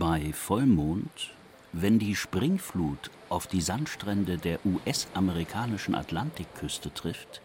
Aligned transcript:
Bei 0.00 0.32
Vollmond, 0.32 1.34
wenn 1.74 1.98
die 1.98 2.16
Springflut 2.16 3.10
auf 3.28 3.46
die 3.46 3.60
Sandstrände 3.60 4.38
der 4.38 4.58
US-amerikanischen 4.64 5.94
Atlantikküste 5.94 6.94
trifft, 6.94 7.42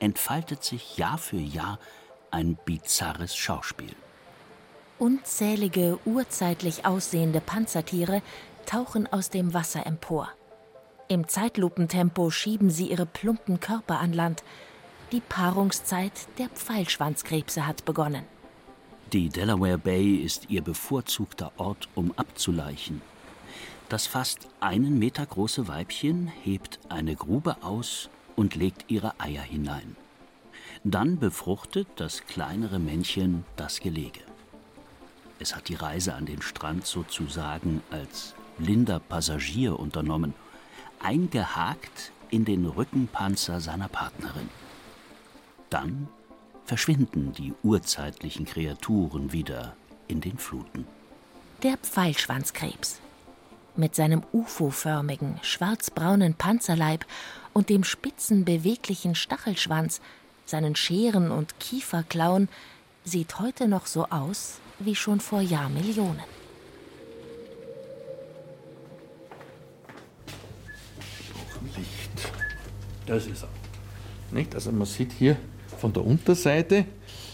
entfaltet 0.00 0.64
sich 0.64 0.96
Jahr 0.96 1.18
für 1.18 1.36
Jahr 1.36 1.78
ein 2.30 2.56
bizarres 2.64 3.36
Schauspiel. 3.36 3.94
Unzählige 4.98 5.98
urzeitlich 6.06 6.86
aussehende 6.86 7.42
Panzertiere 7.42 8.22
tauchen 8.64 9.06
aus 9.12 9.28
dem 9.28 9.52
Wasser 9.52 9.84
empor. 9.84 10.30
Im 11.08 11.28
Zeitlupentempo 11.28 12.30
schieben 12.30 12.70
sie 12.70 12.86
ihre 12.86 13.04
plumpen 13.04 13.60
Körper 13.60 14.00
an 14.00 14.14
Land. 14.14 14.42
Die 15.12 15.20
Paarungszeit 15.20 16.26
der 16.38 16.48
Pfeilschwanzkrebse 16.48 17.66
hat 17.66 17.84
begonnen. 17.84 18.31
Die 19.12 19.28
Delaware 19.28 19.76
Bay 19.76 20.14
ist 20.14 20.48
ihr 20.48 20.62
bevorzugter 20.62 21.52
Ort, 21.58 21.86
um 21.94 22.12
abzuleichen. 22.16 23.02
Das 23.90 24.06
fast 24.06 24.48
einen 24.60 24.98
Meter 24.98 25.26
große 25.26 25.68
Weibchen 25.68 26.28
hebt 26.28 26.80
eine 26.88 27.14
Grube 27.14 27.62
aus 27.62 28.08
und 28.36 28.54
legt 28.54 28.90
ihre 28.90 29.20
Eier 29.20 29.42
hinein. 29.42 29.96
Dann 30.82 31.18
befruchtet 31.18 31.88
das 31.96 32.26
kleinere 32.26 32.78
Männchen 32.78 33.44
das 33.56 33.80
Gelege. 33.80 34.22
Es 35.38 35.54
hat 35.54 35.68
die 35.68 35.74
Reise 35.74 36.14
an 36.14 36.24
den 36.24 36.40
Strand 36.40 36.86
sozusagen 36.86 37.82
als 37.90 38.34
blinder 38.56 38.98
Passagier 38.98 39.78
unternommen, 39.78 40.32
eingehakt 41.00 42.12
in 42.30 42.46
den 42.46 42.64
Rückenpanzer 42.64 43.60
seiner 43.60 43.88
Partnerin. 43.88 44.48
Dann 45.68 46.08
verschwinden 46.64 47.32
die 47.32 47.52
urzeitlichen 47.62 48.46
Kreaturen 48.46 49.32
wieder 49.32 49.76
in 50.08 50.20
den 50.20 50.38
Fluten. 50.38 50.86
Der 51.62 51.76
Pfeilschwanzkrebs. 51.76 53.00
Mit 53.76 53.94
seinem 53.94 54.22
UFO-förmigen, 54.32 55.38
schwarzbraunen 55.42 56.34
Panzerleib 56.34 57.06
und 57.52 57.70
dem 57.70 57.84
spitzen, 57.84 58.44
beweglichen 58.44 59.14
Stachelschwanz, 59.14 60.00
seinen 60.44 60.76
Scheren 60.76 61.30
und 61.30 61.58
Kieferklauen, 61.58 62.48
sieht 63.04 63.38
heute 63.38 63.68
noch 63.68 63.86
so 63.86 64.06
aus 64.06 64.58
wie 64.78 64.94
schon 64.94 65.20
vor 65.20 65.40
Jahrmillionen. 65.40 66.24
Licht. 71.76 72.32
Das 73.06 73.26
ist 73.26 73.44
er. 73.44 73.48
Nicht? 74.30 74.54
Also 74.54 74.72
man 74.72 74.86
sieht 74.86 75.12
hier 75.12 75.36
von 75.82 75.92
der 75.92 76.06
Unterseite, 76.06 76.84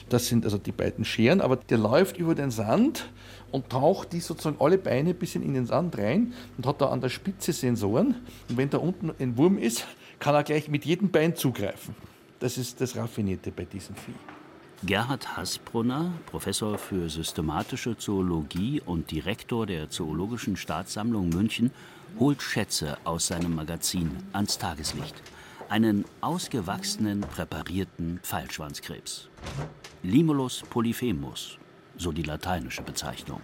das 0.09 0.27
sind 0.27 0.47
also 0.47 0.57
die 0.57 0.73
beiden 0.73 1.05
Scheren, 1.05 1.43
aber 1.43 1.57
der 1.57 1.77
läuft 1.77 2.17
über 2.17 2.35
den 2.35 2.51
Sand 2.51 3.11
und 3.53 3.69
taucht 3.69 4.15
die 4.15 4.21
sozusagen 4.21 4.57
alle 4.59 4.79
Beine 4.79 5.11
ein 5.11 5.17
bisschen 5.17 5.43
in 5.43 5.53
den 5.53 5.67
Sand 5.67 5.99
rein 5.99 6.33
und 6.57 6.67
hat 6.67 6.81
da 6.81 6.87
an 6.87 7.03
der 7.03 7.11
Spitze 7.11 7.53
Sensoren. 7.53 8.15
Und 8.49 8.57
wenn 8.57 8.71
da 8.71 8.79
unten 8.79 9.13
ein 9.19 9.37
Wurm 9.37 9.59
ist, 9.59 9.87
kann 10.19 10.35
er 10.35 10.45
gleich 10.45 10.69
mit 10.69 10.87
jedem 10.87 11.11
Bein 11.11 11.37
zugreifen. 11.37 11.95
Das 12.41 12.57
ist 12.57 12.81
das 12.81 12.97
Raffinierte 12.97 13.51
bei 13.51 13.67
diesem 13.67 13.95
Vieh. 13.97 14.15
Gerhard 14.83 15.37
Hasbrunner, 15.37 16.13
Professor 16.25 16.79
für 16.79 17.11
systematische 17.11 17.99
Zoologie 17.99 18.81
und 18.81 19.11
Direktor 19.11 19.67
der 19.67 19.91
Zoologischen 19.91 20.57
Staatssammlung 20.57 21.29
München, 21.29 21.71
holt 22.19 22.41
Schätze 22.41 22.97
aus 23.05 23.27
seinem 23.27 23.55
Magazin 23.55 24.11
ans 24.33 24.57
Tageslicht 24.57 25.23
einen 25.69 26.05
ausgewachsenen, 26.21 27.21
präparierten 27.21 28.21
Pfeilschwanzkrebs. 28.23 29.29
Limulus 30.03 30.63
polyphemus, 30.71 31.59
so 31.97 32.13
die 32.13 32.23
lateinische 32.23 32.83
Bezeichnung. 32.83 33.41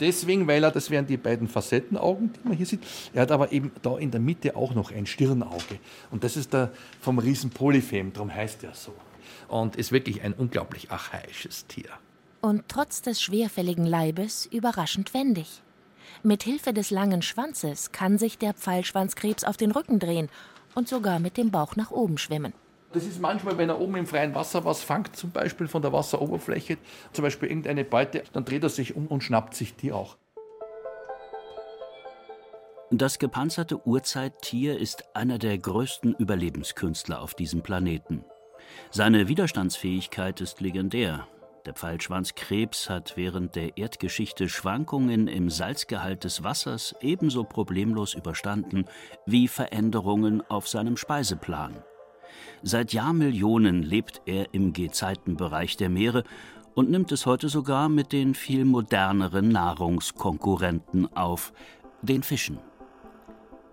Deswegen, 0.00 0.46
weil 0.46 0.62
er, 0.62 0.70
das 0.70 0.90
wären 0.90 1.06
die 1.06 1.16
beiden 1.16 1.48
Facettenaugen, 1.48 2.32
die 2.32 2.48
man 2.48 2.56
hier 2.56 2.66
sieht. 2.66 2.80
Er 3.12 3.22
hat 3.22 3.32
aber 3.32 3.50
eben 3.50 3.72
da 3.82 3.98
in 3.98 4.10
der 4.10 4.20
Mitte 4.20 4.54
auch 4.54 4.74
noch 4.74 4.92
ein 4.92 5.06
Stirnauge. 5.06 5.80
Und 6.10 6.22
das 6.22 6.36
ist 6.36 6.52
der 6.52 6.70
vom 7.00 7.18
Riesen 7.18 7.50
Polyphem, 7.50 8.12
darum 8.12 8.32
heißt 8.32 8.62
er 8.62 8.74
so. 8.74 8.94
Und 9.48 9.76
ist 9.76 9.90
wirklich 9.90 10.22
ein 10.22 10.34
unglaublich 10.34 10.90
archaisches 10.90 11.66
Tier. 11.66 11.90
Und 12.40 12.64
trotz 12.68 13.02
des 13.02 13.20
schwerfälligen 13.20 13.86
Leibes 13.86 14.46
überraschend 14.46 15.14
wendig. 15.14 15.62
Mit 16.22 16.44
Hilfe 16.44 16.72
des 16.72 16.90
langen 16.90 17.22
Schwanzes 17.22 17.90
kann 17.90 18.18
sich 18.18 18.38
der 18.38 18.54
Pfeilschwanzkrebs 18.54 19.44
auf 19.44 19.56
den 19.56 19.72
Rücken 19.72 19.98
drehen 19.98 20.28
und 20.78 20.88
sogar 20.88 21.18
mit 21.18 21.36
dem 21.36 21.50
Bauch 21.50 21.74
nach 21.74 21.90
oben 21.90 22.16
schwimmen. 22.18 22.54
Das 22.92 23.04
ist 23.04 23.20
manchmal, 23.20 23.58
wenn 23.58 23.68
er 23.68 23.80
oben 23.80 23.96
im 23.96 24.06
freien 24.06 24.34
Wasser 24.34 24.64
was 24.64 24.82
fängt, 24.82 25.14
zum 25.14 25.30
Beispiel 25.30 25.66
von 25.68 25.82
der 25.82 25.92
Wasseroberfläche, 25.92 26.78
zum 27.12 27.24
Beispiel 27.24 27.48
irgendeine 27.50 27.84
Beute, 27.84 28.22
dann 28.32 28.44
dreht 28.44 28.62
er 28.62 28.70
sich 28.70 28.96
um 28.96 29.08
und 29.08 29.22
schnappt 29.22 29.54
sich 29.54 29.76
die 29.76 29.92
auch. 29.92 30.16
Das 32.90 33.18
gepanzerte 33.18 33.86
Urzeittier 33.86 34.78
ist 34.78 35.04
einer 35.14 35.38
der 35.38 35.58
größten 35.58 36.14
Überlebenskünstler 36.14 37.20
auf 37.20 37.34
diesem 37.34 37.60
Planeten. 37.60 38.24
Seine 38.90 39.28
Widerstandsfähigkeit 39.28 40.40
ist 40.40 40.60
legendär. 40.62 41.26
Der 41.68 41.74
Pfeilschwanzkrebs 41.74 42.88
hat 42.88 43.18
während 43.18 43.54
der 43.54 43.76
Erdgeschichte 43.76 44.48
Schwankungen 44.48 45.28
im 45.28 45.50
Salzgehalt 45.50 46.24
des 46.24 46.42
Wassers 46.42 46.94
ebenso 47.02 47.44
problemlos 47.44 48.14
überstanden 48.14 48.86
wie 49.26 49.48
Veränderungen 49.48 50.42
auf 50.48 50.66
seinem 50.66 50.96
Speiseplan. 50.96 51.76
Seit 52.62 52.94
Jahrmillionen 52.94 53.82
lebt 53.82 54.22
er 54.24 54.54
im 54.54 54.72
Gezeitenbereich 54.72 55.76
der 55.76 55.90
Meere 55.90 56.24
und 56.74 56.88
nimmt 56.88 57.12
es 57.12 57.26
heute 57.26 57.50
sogar 57.50 57.90
mit 57.90 58.12
den 58.12 58.34
viel 58.34 58.64
moderneren 58.64 59.50
Nahrungskonkurrenten 59.50 61.14
auf, 61.14 61.52
den 62.00 62.22
Fischen. 62.22 62.60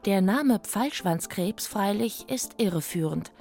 Der 0.03 0.19
Name 0.19 0.59
Pfeilschwanzkrebs 0.59 1.65
freilich 1.65 2.25
ist 2.27 2.55
irreführend. 2.57 3.31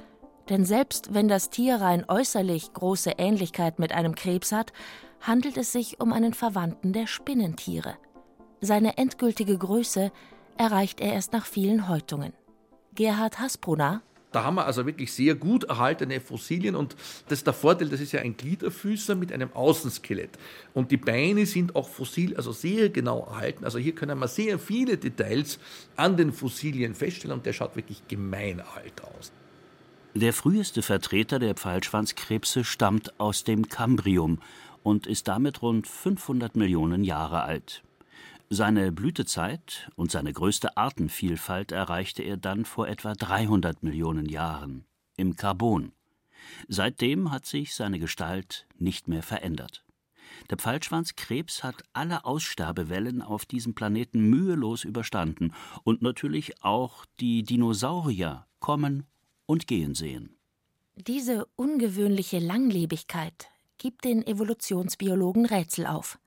Denn 0.48 0.64
selbst 0.64 1.14
wenn 1.14 1.28
das 1.28 1.50
Tier 1.50 1.76
rein 1.76 2.04
äußerlich 2.06 2.72
große 2.72 3.12
Ähnlichkeit 3.18 3.78
mit 3.78 3.92
einem 3.92 4.14
Krebs 4.14 4.52
hat, 4.52 4.72
handelt 5.20 5.56
es 5.56 5.72
sich 5.72 6.00
um 6.00 6.12
einen 6.12 6.34
Verwandten 6.34 6.92
der 6.92 7.06
Spinnentiere. 7.06 7.96
Seine 8.60 8.98
endgültige 8.98 9.56
Größe 9.56 10.12
erreicht 10.58 11.00
er 11.00 11.12
erst 11.14 11.32
nach 11.32 11.46
vielen 11.46 11.88
Häutungen. 11.88 12.32
Gerhard 12.94 13.40
Hasbrunner 13.40 14.02
da 14.34 14.42
haben 14.42 14.56
wir 14.56 14.66
also 14.66 14.84
wirklich 14.84 15.12
sehr 15.12 15.36
gut 15.36 15.62
erhaltene 15.64 16.20
Fossilien 16.20 16.74
und 16.74 16.96
das 17.28 17.38
ist 17.38 17.46
der 17.46 17.54
Vorteil, 17.54 17.88
das 17.88 18.00
ist 18.00 18.10
ja 18.10 18.20
ein 18.20 18.36
Gliederfüßer 18.36 19.14
mit 19.14 19.32
einem 19.32 19.52
Außenskelett. 19.52 20.30
Und 20.72 20.90
die 20.90 20.96
Beine 20.96 21.46
sind 21.46 21.76
auch 21.76 21.88
fossil, 21.88 22.36
also 22.36 22.50
sehr 22.50 22.88
genau 22.88 23.20
erhalten. 23.26 23.64
Also 23.64 23.78
hier 23.78 23.94
können 23.94 24.18
wir 24.18 24.26
sehr 24.26 24.58
viele 24.58 24.96
Details 24.96 25.60
an 25.94 26.16
den 26.16 26.32
Fossilien 26.32 26.96
feststellen 26.96 27.36
und 27.36 27.46
der 27.46 27.52
schaut 27.52 27.76
wirklich 27.76 28.08
gemein 28.08 28.60
alt 28.60 29.04
aus. 29.04 29.30
Der 30.16 30.32
früheste 30.32 30.82
Vertreter 30.82 31.40
der 31.40 31.56
Pfeilschwanzkrebse 31.56 32.62
stammt 32.62 33.18
aus 33.18 33.42
dem 33.42 33.68
Kambrium 33.68 34.38
und 34.84 35.08
ist 35.08 35.26
damit 35.26 35.60
rund 35.60 35.88
500 35.88 36.54
Millionen 36.54 37.02
Jahre 37.02 37.42
alt. 37.42 37.82
Seine 38.48 38.92
Blütezeit 38.92 39.90
und 39.96 40.12
seine 40.12 40.32
größte 40.32 40.76
Artenvielfalt 40.76 41.72
erreichte 41.72 42.22
er 42.22 42.36
dann 42.36 42.64
vor 42.64 42.86
etwa 42.86 43.14
300 43.14 43.82
Millionen 43.82 44.26
Jahren 44.26 44.84
im 45.16 45.34
Karbon. 45.34 45.90
Seitdem 46.68 47.32
hat 47.32 47.44
sich 47.44 47.74
seine 47.74 47.98
Gestalt 47.98 48.68
nicht 48.78 49.08
mehr 49.08 49.24
verändert. 49.24 49.82
Der 50.48 50.58
Pfeilschwanzkrebs 50.58 51.64
hat 51.64 51.82
alle 51.92 52.24
Aussterbewellen 52.24 53.20
auf 53.20 53.46
diesem 53.46 53.74
Planeten 53.74 54.20
mühelos 54.30 54.84
überstanden 54.84 55.52
und 55.82 56.02
natürlich 56.02 56.62
auch 56.62 57.04
die 57.18 57.42
Dinosaurier 57.42 58.46
kommen 58.60 59.08
und 59.46 59.66
gehen 59.66 59.94
sehen. 59.94 60.36
Diese 60.96 61.46
ungewöhnliche 61.56 62.38
Langlebigkeit 62.38 63.48
gibt 63.78 64.04
den 64.04 64.26
Evolutionsbiologen 64.26 65.46
Rätsel 65.46 65.86
auf. 65.86 66.18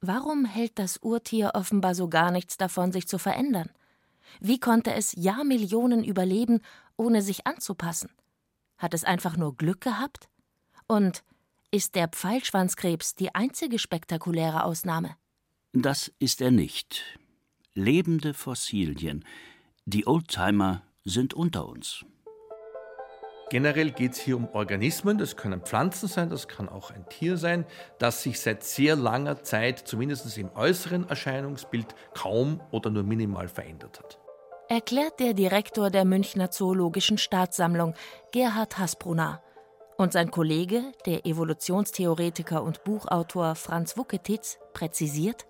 Warum 0.00 0.44
hält 0.44 0.78
das 0.78 0.98
Urtier 0.98 1.52
offenbar 1.54 1.94
so 1.94 2.08
gar 2.08 2.30
nichts 2.30 2.56
davon, 2.56 2.92
sich 2.92 3.08
zu 3.08 3.18
verändern? 3.18 3.70
Wie 4.40 4.60
konnte 4.60 4.92
es 4.92 5.12
Jahrmillionen 5.16 6.04
überleben, 6.04 6.60
ohne 6.96 7.22
sich 7.22 7.46
anzupassen? 7.46 8.10
Hat 8.78 8.94
es 8.94 9.04
einfach 9.04 9.36
nur 9.36 9.56
Glück 9.56 9.80
gehabt? 9.80 10.28
Und 10.86 11.24
ist 11.70 11.94
der 11.94 12.08
Pfeilschwanzkrebs 12.08 13.14
die 13.14 13.34
einzige 13.34 13.78
spektakuläre 13.78 14.64
Ausnahme? 14.64 15.16
Das 15.72 16.12
ist 16.18 16.40
er 16.40 16.50
nicht. 16.50 17.02
Lebende 17.74 18.34
Fossilien. 18.34 19.24
Die 19.84 20.06
Oldtimer 20.06 20.82
sind 21.04 21.34
unter 21.34 21.68
uns. 21.68 22.04
Generell 23.48 23.92
geht 23.92 24.12
es 24.12 24.18
hier 24.18 24.36
um 24.36 24.48
Organismen, 24.52 25.18
das 25.18 25.36
können 25.36 25.60
Pflanzen 25.60 26.08
sein, 26.08 26.30
das 26.30 26.48
kann 26.48 26.68
auch 26.68 26.90
ein 26.90 27.08
Tier 27.08 27.36
sein, 27.36 27.64
das 27.98 28.22
sich 28.24 28.40
seit 28.40 28.64
sehr 28.64 28.96
langer 28.96 29.44
Zeit, 29.44 29.78
zumindest 29.78 30.36
im 30.36 30.50
äußeren 30.56 31.08
Erscheinungsbild, 31.08 31.94
kaum 32.12 32.60
oder 32.72 32.90
nur 32.90 33.04
minimal 33.04 33.46
verändert 33.46 34.00
hat. 34.00 34.18
Erklärt 34.68 35.20
der 35.20 35.32
Direktor 35.32 35.90
der 35.90 36.04
Münchner 36.04 36.50
Zoologischen 36.50 37.18
Staatssammlung, 37.18 37.94
Gerhard 38.32 38.78
Hasbrunner. 38.78 39.40
Und 39.96 40.12
sein 40.12 40.32
Kollege, 40.32 40.82
der 41.06 41.24
Evolutionstheoretiker 41.24 42.64
und 42.64 42.82
Buchautor 42.82 43.54
Franz 43.54 43.96
Wucketitz, 43.96 44.58
präzisiert: 44.74 45.46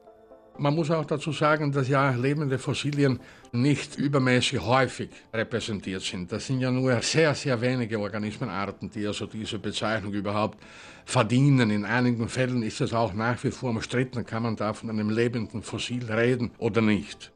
Man 0.58 0.74
muss 0.74 0.90
auch 0.90 1.04
dazu 1.04 1.32
sagen, 1.32 1.72
dass 1.72 1.88
ja 1.88 2.10
lebende 2.10 2.58
Fossilien 2.58 3.20
nicht 3.52 3.96
übermäßig 3.96 4.60
häufig 4.60 5.10
repräsentiert 5.32 6.02
sind. 6.02 6.30
Das 6.32 6.46
sind 6.46 6.60
ja 6.60 6.70
nur 6.70 7.00
sehr, 7.02 7.34
sehr 7.34 7.60
wenige 7.60 7.98
Organismenarten, 7.98 8.90
die 8.90 9.06
also 9.06 9.26
diese 9.26 9.58
Bezeichnung 9.58 10.12
überhaupt 10.12 10.58
verdienen. 11.04 11.70
In 11.70 11.84
einigen 11.84 12.28
Fällen 12.28 12.62
ist 12.62 12.80
es 12.80 12.92
auch 12.92 13.12
nach 13.12 13.42
wie 13.44 13.50
vor 13.50 13.70
umstritten, 13.70 14.24
kann 14.24 14.42
man 14.42 14.56
da 14.56 14.72
von 14.72 14.90
einem 14.90 15.10
lebenden 15.10 15.62
Fossil 15.62 16.04
reden 16.10 16.50
oder 16.58 16.80
nicht. 16.80 17.32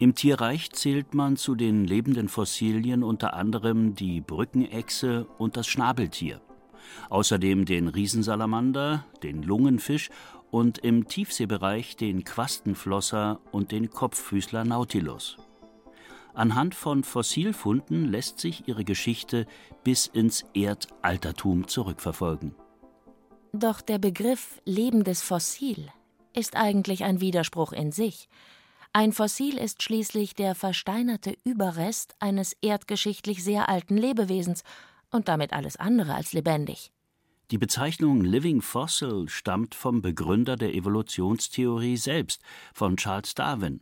Im 0.00 0.14
Tierreich 0.14 0.70
zählt 0.70 1.12
man 1.12 1.36
zu 1.36 1.56
den 1.56 1.84
lebenden 1.84 2.28
Fossilien 2.28 3.02
unter 3.02 3.34
anderem 3.34 3.94
die 3.94 4.20
Brückenechse 4.20 5.26
und 5.38 5.56
das 5.56 5.66
Schnabeltier. 5.66 6.40
Außerdem 7.10 7.64
den 7.64 7.88
Riesensalamander, 7.88 9.04
den 9.22 9.42
Lungenfisch 9.42 10.10
und 10.50 10.78
im 10.78 11.08
Tiefseebereich 11.08 11.96
den 11.96 12.24
Quastenflosser 12.24 13.40
und 13.52 13.72
den 13.72 13.90
Kopffüßler 13.90 14.64
Nautilus. 14.64 15.36
Anhand 16.34 16.74
von 16.74 17.02
Fossilfunden 17.02 18.04
lässt 18.04 18.38
sich 18.38 18.68
ihre 18.68 18.84
Geschichte 18.84 19.46
bis 19.82 20.06
ins 20.06 20.44
Erdaltertum 20.54 21.66
zurückverfolgen. 21.66 22.54
Doch 23.52 23.80
der 23.80 23.98
Begriff 23.98 24.60
lebendes 24.64 25.22
Fossil 25.22 25.88
ist 26.34 26.54
eigentlich 26.54 27.02
ein 27.02 27.20
Widerspruch 27.20 27.72
in 27.72 27.92
sich. 27.92 28.28
Ein 28.92 29.12
Fossil 29.12 29.58
ist 29.58 29.82
schließlich 29.82 30.34
der 30.34 30.54
versteinerte 30.54 31.34
Überrest 31.44 32.14
eines 32.20 32.54
erdgeschichtlich 32.62 33.42
sehr 33.42 33.68
alten 33.68 33.96
Lebewesens 33.96 34.62
und 35.10 35.28
damit 35.28 35.52
alles 35.52 35.76
andere 35.76 36.14
als 36.14 36.32
lebendig. 36.32 36.92
Die 37.50 37.56
Bezeichnung 37.56 38.20
Living 38.20 38.60
Fossil 38.60 39.26
stammt 39.30 39.74
vom 39.74 40.02
Begründer 40.02 40.56
der 40.56 40.74
Evolutionstheorie 40.74 41.96
selbst, 41.96 42.42
von 42.74 42.98
Charles 42.98 43.34
Darwin. 43.34 43.80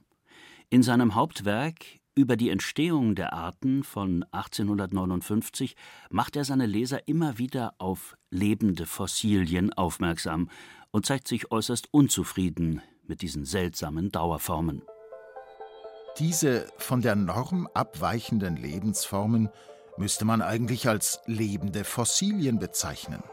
In 0.70 0.84
seinem 0.84 1.16
Hauptwerk 1.16 1.84
über 2.14 2.36
die 2.36 2.50
Entstehung 2.50 3.16
der 3.16 3.32
Arten 3.32 3.82
von 3.82 4.24
1859 4.30 5.74
macht 6.10 6.36
er 6.36 6.44
seine 6.44 6.66
Leser 6.66 7.08
immer 7.08 7.38
wieder 7.38 7.74
auf 7.78 8.16
lebende 8.30 8.86
Fossilien 8.86 9.72
aufmerksam 9.72 10.48
und 10.92 11.04
zeigt 11.04 11.26
sich 11.26 11.50
äußerst 11.50 11.88
unzufrieden 11.92 12.82
mit 13.08 13.20
diesen 13.20 13.44
seltsamen 13.44 14.12
Dauerformen. 14.12 14.82
Diese 16.20 16.68
von 16.78 17.02
der 17.02 17.16
Norm 17.16 17.68
abweichenden 17.74 18.56
Lebensformen 18.56 19.48
müsste 19.96 20.24
man 20.24 20.40
eigentlich 20.40 20.88
als 20.88 21.18
lebende 21.26 21.82
Fossilien 21.82 22.60
bezeichnen. 22.60 23.24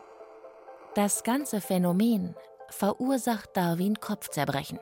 Das 0.95 1.23
ganze 1.23 1.59
Phänomen 1.59 2.35
verursacht 2.69 3.49
Darwin 3.55 3.99
Kopfzerbrechen. 3.99 4.77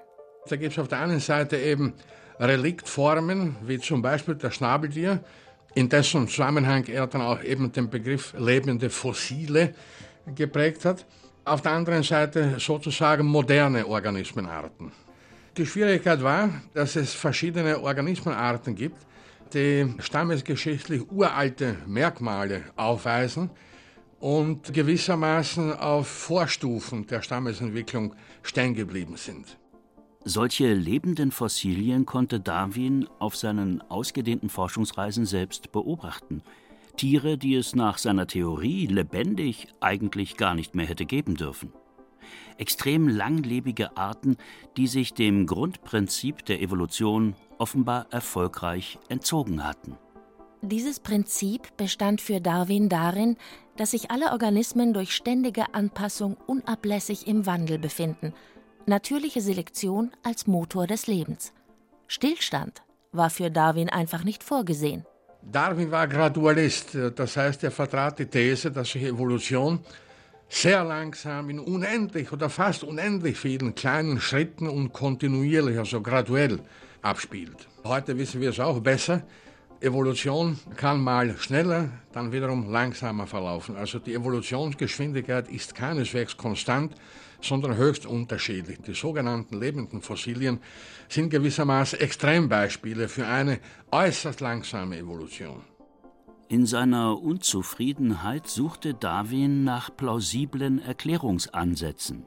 Da 0.50 0.58
gibt 0.58 0.74
es 0.74 0.80
auf 0.80 0.90
der 0.90 1.00
einen 1.00 1.22
Seite 1.22 1.56
eben 1.56 1.94
Reliktformen, 2.38 3.56
wie 3.62 3.80
zum 3.80 4.02
Beispiel 4.02 4.36
das 4.36 4.56
Schnabeltier, 4.56 5.24
in 5.74 5.88
dessen 5.88 6.28
Zusammenhang 6.28 6.84
er 6.88 7.08
dann 7.08 7.22
auch 7.22 7.42
eben 7.42 7.72
den 7.72 7.90
Begriff 7.90 8.34
lebende 8.38 8.90
Fossile 8.90 9.74
geprägt 10.36 10.84
hat. 10.84 11.06
Auf 11.46 11.62
der 11.62 11.72
anderen 11.72 12.04
Seite 12.04 12.56
sozusagen 12.60 13.26
moderne 13.26 13.88
Organismenarten. 13.88 14.92
Die 15.56 15.66
Schwierigkeit 15.66 16.22
war, 16.22 16.50
dass 16.74 16.98
es 16.98 17.14
verschiedene 17.14 17.80
Organismenarten 17.80 18.76
gibt, 18.76 18.98
die 19.54 19.96
stammesgeschichtlich 20.00 21.10
uralte 21.10 21.78
Merkmale 21.88 22.64
aufweisen, 22.76 23.50
und 24.22 24.74
gewissermaßen 24.74 25.74
auf 25.74 26.08
Vorstufen 26.08 27.08
der 27.08 27.22
Stammesentwicklung 27.22 28.16
stehen 28.44 28.76
geblieben 28.76 29.18
sind. 29.18 29.58
Solche 30.24 30.74
lebenden 30.74 31.32
Fossilien 31.32 32.06
konnte 32.06 32.40
Darwin 32.40 33.08
auf 33.18 33.36
seinen 33.36 33.82
ausgedehnten 33.82 34.50
Forschungsreisen 34.50 35.26
selbst 35.26 35.72
beobachten. 35.72 36.44
Tiere, 36.96 37.40
die 37.40 37.56
es 37.56 37.74
nach 37.76 37.98
seiner 37.98 38.28
Theorie 38.28 38.86
lebendig 38.86 39.68
eigentlich 39.80 40.38
gar 40.38 40.54
nicht 40.54 40.76
mehr 40.76 40.86
hätte 40.86 41.06
geben 41.06 41.36
dürfen. 41.36 41.74
Extrem 42.58 43.08
langlebige 43.08 43.98
Arten, 43.98 44.38
die 44.78 44.86
sich 44.86 45.16
dem 45.16 45.48
Grundprinzip 45.48 46.46
der 46.46 46.62
Evolution 46.62 47.36
offenbar 47.58 48.06
erfolgreich 48.12 49.00
entzogen 49.10 49.64
hatten. 49.64 49.98
Dieses 50.64 51.00
Prinzip 51.00 51.76
bestand 51.76 52.22
für 52.22 52.40
Darwin 52.40 52.88
darin, 52.88 53.36
dass 53.82 53.90
sich 53.90 54.12
alle 54.12 54.32
Organismen 54.32 54.94
durch 54.94 55.16
ständige 55.16 55.74
Anpassung 55.74 56.38
unablässig 56.46 57.26
im 57.26 57.48
Wandel 57.48 57.80
befinden. 57.80 58.32
Natürliche 58.86 59.42
Selektion 59.42 60.12
als 60.22 60.46
Motor 60.46 60.86
des 60.86 61.08
Lebens. 61.08 61.52
Stillstand 62.06 62.84
war 63.12 63.32
für 63.32 63.50
Darwin 63.50 63.90
einfach 63.90 64.24
nicht 64.24 64.44
vorgesehen. 64.44 65.04
Darwin 65.42 65.90
war 65.90 66.08
Gradualist, 66.08 66.96
das 67.16 67.36
heißt, 67.36 67.64
er 67.64 67.72
vertrat 67.72 68.20
die 68.20 68.28
These, 68.28 68.70
dass 68.70 68.92
sich 68.92 69.02
Evolution 69.02 69.80
sehr 70.48 70.84
langsam 70.84 71.50
in 71.50 71.58
unendlich 71.58 72.32
oder 72.32 72.52
fast 72.52 72.84
unendlich 72.84 73.36
vielen 73.36 73.74
kleinen 73.74 74.22
Schritten 74.22 74.70
und 74.70 74.94
kontinuierlich, 74.94 75.80
also 75.80 76.02
graduell 76.02 76.60
abspielt. 77.02 77.68
Heute 77.84 78.16
wissen 78.16 78.42
wir 78.42 78.52
es 78.52 78.60
auch 78.60 78.80
besser. 78.80 79.24
Evolution 79.82 80.60
kann 80.76 81.02
mal 81.02 81.36
schneller, 81.38 81.90
dann 82.12 82.32
wiederum 82.32 82.72
langsamer 82.72 83.26
verlaufen. 83.26 83.76
Also 83.76 83.98
die 83.98 84.14
Evolutionsgeschwindigkeit 84.14 85.50
ist 85.50 85.74
keineswegs 85.74 86.38
konstant, 86.38 86.94
sondern 87.42 87.76
höchst 87.76 88.06
unterschiedlich. 88.06 88.78
Die 88.86 88.94
sogenannten 88.94 89.60
lebenden 89.60 90.04
Fossilien 90.04 90.60
sind 91.10 91.32
gewissermaßen 91.32 92.00
Extrembeispiele 92.00 93.10
für 93.10 93.26
eine 93.26 93.60
äußerst 93.90 94.40
langsame 94.40 95.00
Evolution. 95.00 95.64
In 96.48 96.68
seiner 96.68 97.20
Unzufriedenheit 97.20 98.46
suchte 98.46 98.94
Darwin 98.94 99.64
nach 99.64 99.90
plausiblen 99.96 100.80
Erklärungsansätzen. 100.80 102.26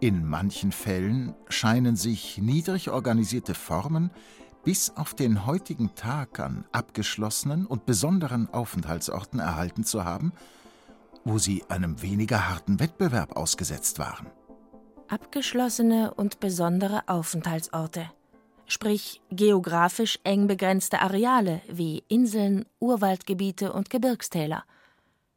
In 0.00 0.24
manchen 0.24 0.72
Fällen 0.72 1.34
scheinen 1.48 1.96
sich 1.96 2.38
niedrig 2.38 2.88
organisierte 2.88 3.54
Formen 3.54 4.10
bis 4.64 4.90
auf 4.90 5.14
den 5.14 5.46
heutigen 5.46 5.94
Tag 5.94 6.40
an 6.40 6.64
abgeschlossenen 6.72 7.66
und 7.66 7.86
besonderen 7.86 8.52
Aufenthaltsorten 8.52 9.40
erhalten 9.40 9.84
zu 9.84 10.04
haben, 10.04 10.32
wo 11.24 11.38
sie 11.38 11.64
einem 11.68 12.00
weniger 12.02 12.48
harten 12.48 12.80
Wettbewerb 12.80 13.36
ausgesetzt 13.36 13.98
waren. 13.98 14.26
Abgeschlossene 15.08 16.12
und 16.14 16.40
besondere 16.40 17.08
Aufenthaltsorte, 17.08 18.10
sprich 18.66 19.22
geografisch 19.30 20.18
eng 20.24 20.46
begrenzte 20.46 21.00
Areale 21.00 21.62
wie 21.70 22.04
Inseln, 22.08 22.66
Urwaldgebiete 22.78 23.72
und 23.72 23.90
Gebirgstäler. 23.90 24.64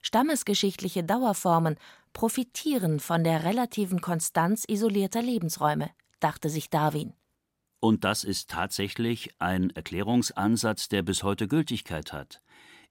Stammesgeschichtliche 0.01 1.03
Dauerformen 1.03 1.77
profitieren 2.13 2.99
von 2.99 3.23
der 3.23 3.43
relativen 3.43 4.01
Konstanz 4.01 4.65
isolierter 4.67 5.21
Lebensräume, 5.21 5.89
dachte 6.19 6.49
sich 6.49 6.69
Darwin. 6.69 7.13
Und 7.81 8.03
das 8.03 8.23
ist 8.23 8.51
tatsächlich 8.51 9.31
ein 9.39 9.71
Erklärungsansatz, 9.71 10.87
der 10.87 11.01
bis 11.01 11.23
heute 11.23 11.47
Gültigkeit 11.47 12.13
hat. 12.13 12.39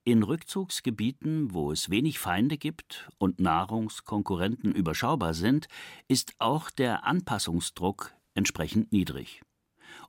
In 0.02 0.24
Rückzugsgebieten, 0.24 1.54
wo 1.54 1.70
es 1.70 1.90
wenig 1.90 2.18
Feinde 2.18 2.58
gibt 2.58 3.08
und 3.18 3.38
Nahrungskonkurrenten 3.38 4.74
überschaubar 4.74 5.32
sind, 5.32 5.68
ist 6.08 6.34
auch 6.40 6.70
der 6.70 7.06
Anpassungsdruck 7.06 8.14
entsprechend 8.34 8.90
niedrig. 8.90 9.42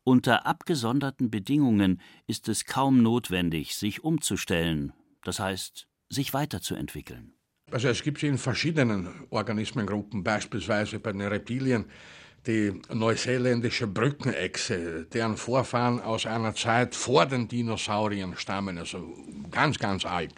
Unter 0.04 0.48
abgesonderten 0.48 1.30
Bedingungen 1.30 2.02
ist 2.26 2.50
es 2.50 2.66
kaum 2.66 3.04
notwendig, 3.04 3.76
sich 3.76 4.04
umzustellen, 4.04 4.94
das 5.24 5.40
heißt, 5.40 5.88
sich 6.10 6.34
weiterzuentwickeln. 6.34 7.34
Also 7.70 7.88
es 7.88 8.02
gibt 8.02 8.20
sie 8.20 8.28
in 8.28 8.40
verschiedenen 8.40 9.28
Organismengruppen, 9.30 10.24
beispielsweise 10.24 11.00
bei 11.00 11.12
den 11.12 11.22
Reptilien 11.22 11.86
die 12.48 12.82
neuseeländische 12.92 13.86
Brückenechse, 13.86 15.06
deren 15.14 15.38
Vorfahren 15.38 16.00
aus 16.02 16.26
einer 16.26 16.56
Zeit 16.56 16.96
vor 16.96 17.26
den 17.26 17.48
Dinosauriern 17.48 18.36
stammen, 18.36 18.80
also 18.80 19.16
ganz, 19.52 19.78
ganz 19.78 20.06
alt. 20.06 20.34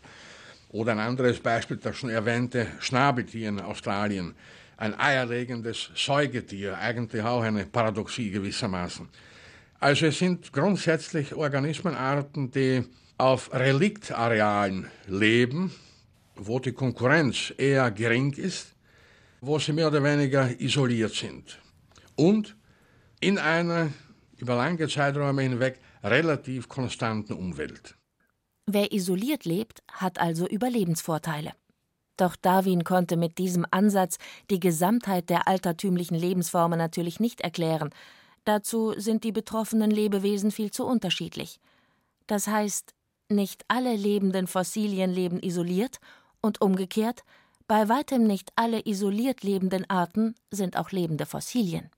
Oder 0.69 0.93
ein 0.93 0.99
anderes 0.99 1.39
Beispiel, 1.39 1.77
das 1.77 1.97
schon 1.97 2.09
erwähnte 2.09 2.67
Schnabeltier 2.79 3.49
in 3.49 3.59
Australien, 3.61 4.35
ein 4.75 4.99
eierlegendes 4.99 5.91
Säugetier, 5.95 6.77
eigentlich 6.77 7.23
auch 7.23 7.41
eine 7.41 7.65
Paradoxie 7.65 8.31
gewissermaßen. 8.31 9.07
Also 9.79 10.07
es 10.07 10.19
sind 10.19 10.51
grundsätzlich 10.51 11.33
Organismenarten, 11.33 12.51
die 12.51 12.83
auf 13.17 13.53
Reliktarealen 13.53 14.87
leben, 15.07 15.71
wo 16.35 16.59
die 16.59 16.71
Konkurrenz 16.73 17.53
eher 17.57 17.91
gering 17.91 18.33
ist, 18.33 18.73
wo 19.39 19.59
sie 19.59 19.71
mehr 19.71 19.87
oder 19.87 20.03
weniger 20.03 20.49
isoliert 20.59 21.13
sind 21.13 21.62
und 22.15 22.55
in 23.19 23.37
einer 23.37 23.89
über 24.37 24.55
lange 24.55 24.87
Zeiträume 24.87 25.41
hinweg 25.41 25.79
relativ 26.03 26.67
konstanten 26.67 27.33
Umwelt. 27.33 27.95
Wer 28.65 28.91
isoliert 28.91 29.45
lebt, 29.45 29.83
hat 29.91 30.19
also 30.19 30.47
Überlebensvorteile. 30.47 31.51
Doch 32.17 32.35
Darwin 32.35 32.83
konnte 32.83 33.17
mit 33.17 33.37
diesem 33.37 33.65
Ansatz 33.71 34.17
die 34.49 34.59
Gesamtheit 34.59 35.29
der 35.29 35.47
altertümlichen 35.47 36.17
Lebensformen 36.17 36.77
natürlich 36.77 37.19
nicht 37.19 37.41
erklären, 37.41 37.89
Dazu 38.45 38.93
sind 38.97 39.23
die 39.23 39.31
betroffenen 39.31 39.91
Lebewesen 39.91 40.51
viel 40.51 40.71
zu 40.71 40.85
unterschiedlich. 40.85 41.59
Das 42.27 42.47
heißt, 42.47 42.93
nicht 43.29 43.63
alle 43.67 43.95
lebenden 43.95 44.47
Fossilien 44.47 45.11
leben 45.11 45.39
isoliert 45.41 45.99
und 46.41 46.61
umgekehrt, 46.61 47.23
bei 47.67 47.87
weitem 47.87 48.27
nicht 48.27 48.51
alle 48.55 48.81
isoliert 48.85 49.43
lebenden 49.43 49.89
Arten 49.89 50.35
sind 50.51 50.77
auch 50.77 50.91
lebende 50.91 51.25
Fossilien. 51.25 51.89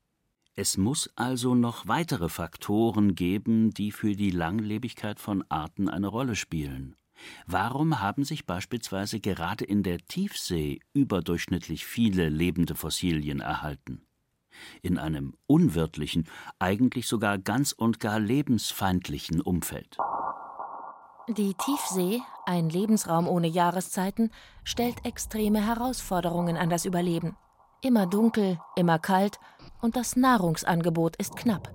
Es 0.57 0.77
muss 0.77 1.09
also 1.17 1.53
noch 1.53 1.85
weitere 1.85 2.29
Faktoren 2.29 3.13
geben, 3.13 3.71
die 3.71 3.91
für 3.91 4.15
die 4.15 4.31
Langlebigkeit 4.31 5.19
von 5.19 5.43
Arten 5.49 5.89
eine 5.89 6.07
Rolle 6.07 6.37
spielen. 6.37 6.95
Warum 7.45 7.99
haben 7.99 8.23
sich 8.23 8.45
beispielsweise 8.45 9.19
gerade 9.19 9.65
in 9.65 9.83
der 9.83 9.97
Tiefsee 9.99 10.79
überdurchschnittlich 10.93 11.85
viele 11.85 12.29
lebende 12.29 12.75
Fossilien 12.75 13.41
erhalten? 13.41 14.05
In 14.81 14.97
einem 14.97 15.35
unwirtlichen, 15.45 16.25
eigentlich 16.57 17.07
sogar 17.07 17.37
ganz 17.37 17.73
und 17.73 17.99
gar 17.99 18.21
lebensfeindlichen 18.21 19.41
Umfeld. 19.41 19.97
Die 21.27 21.53
Tiefsee, 21.55 22.21
ein 22.45 22.69
Lebensraum 22.69 23.27
ohne 23.27 23.47
Jahreszeiten, 23.47 24.31
stellt 24.63 25.05
extreme 25.05 25.65
Herausforderungen 25.65 26.55
an 26.55 26.69
das 26.69 26.85
Überleben. 26.85 27.35
Immer 27.81 28.07
dunkel, 28.07 28.57
immer 28.77 28.99
kalt 28.99 29.37
und 29.85 29.95
das 29.95 30.15
Nahrungsangebot 30.15 31.15
ist 31.15 31.37
knapp. 31.37 31.71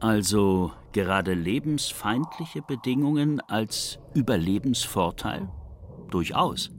Also 0.00 0.72
gerade 0.92 1.32
lebensfeindliche 1.32 2.60
Bedingungen 2.60 3.40
als 3.40 3.98
Überlebensvorteil? 4.12 5.48
Durchaus. 6.10 6.70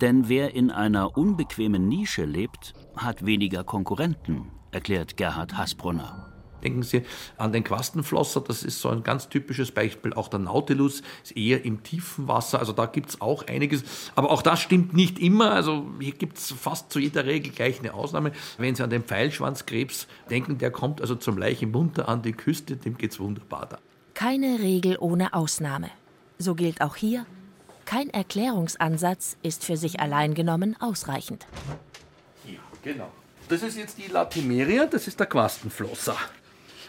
Denn 0.00 0.28
wer 0.28 0.54
in 0.54 0.70
einer 0.70 1.16
unbequemen 1.16 1.88
Nische 1.88 2.24
lebt, 2.24 2.74
hat 2.96 3.26
weniger 3.26 3.64
Konkurrenten, 3.64 4.52
erklärt 4.70 5.16
Gerhard 5.16 5.56
Hasbrunner. 5.56 6.29
Denken 6.62 6.82
Sie 6.82 7.02
an 7.36 7.52
den 7.52 7.64
Quastenflosser, 7.64 8.40
das 8.40 8.62
ist 8.62 8.80
so 8.80 8.88
ein 8.88 9.02
ganz 9.02 9.28
typisches 9.28 9.72
Beispiel. 9.72 10.12
Auch 10.14 10.28
der 10.28 10.40
Nautilus 10.40 11.02
ist 11.22 11.36
eher 11.36 11.64
im 11.64 11.82
tiefen 11.82 12.28
Wasser, 12.28 12.58
also 12.58 12.72
da 12.72 12.86
gibt 12.86 13.10
es 13.10 13.20
auch 13.20 13.46
einiges. 13.46 13.82
Aber 14.14 14.30
auch 14.30 14.42
das 14.42 14.60
stimmt 14.60 14.94
nicht 14.94 15.18
immer. 15.18 15.52
Also 15.52 15.86
hier 16.00 16.12
gibt 16.12 16.38
es 16.38 16.52
fast 16.52 16.92
zu 16.92 16.98
jeder 16.98 17.26
Regel 17.26 17.52
gleich 17.52 17.78
eine 17.80 17.94
Ausnahme. 17.94 18.32
Wenn 18.58 18.74
Sie 18.74 18.82
an 18.82 18.90
den 18.90 19.02
Pfeilschwanzkrebs 19.02 20.06
denken, 20.28 20.58
der 20.58 20.70
kommt 20.70 21.00
also 21.00 21.14
zum 21.14 21.38
Leichen 21.38 21.70
munter 21.70 22.08
an 22.08 22.22
die 22.22 22.32
Küste, 22.32 22.76
dem 22.76 22.96
geht 22.96 23.12
es 23.12 23.20
wunderbar 23.20 23.66
da. 23.66 23.78
Keine 24.14 24.58
Regel 24.58 24.96
ohne 25.00 25.32
Ausnahme. 25.32 25.90
So 26.38 26.54
gilt 26.54 26.80
auch 26.80 26.96
hier, 26.96 27.26
kein 27.84 28.10
Erklärungsansatz 28.10 29.36
ist 29.42 29.64
für 29.64 29.76
sich 29.76 30.00
allein 30.00 30.34
genommen 30.34 30.76
ausreichend. 30.80 31.46
Hier, 32.44 32.60
genau. 32.82 33.10
Das 33.48 33.62
ist 33.62 33.76
jetzt 33.76 33.98
die 33.98 34.06
Latimeria, 34.06 34.86
das 34.86 35.08
ist 35.08 35.18
der 35.18 35.26
Quastenflosser. 35.26 36.16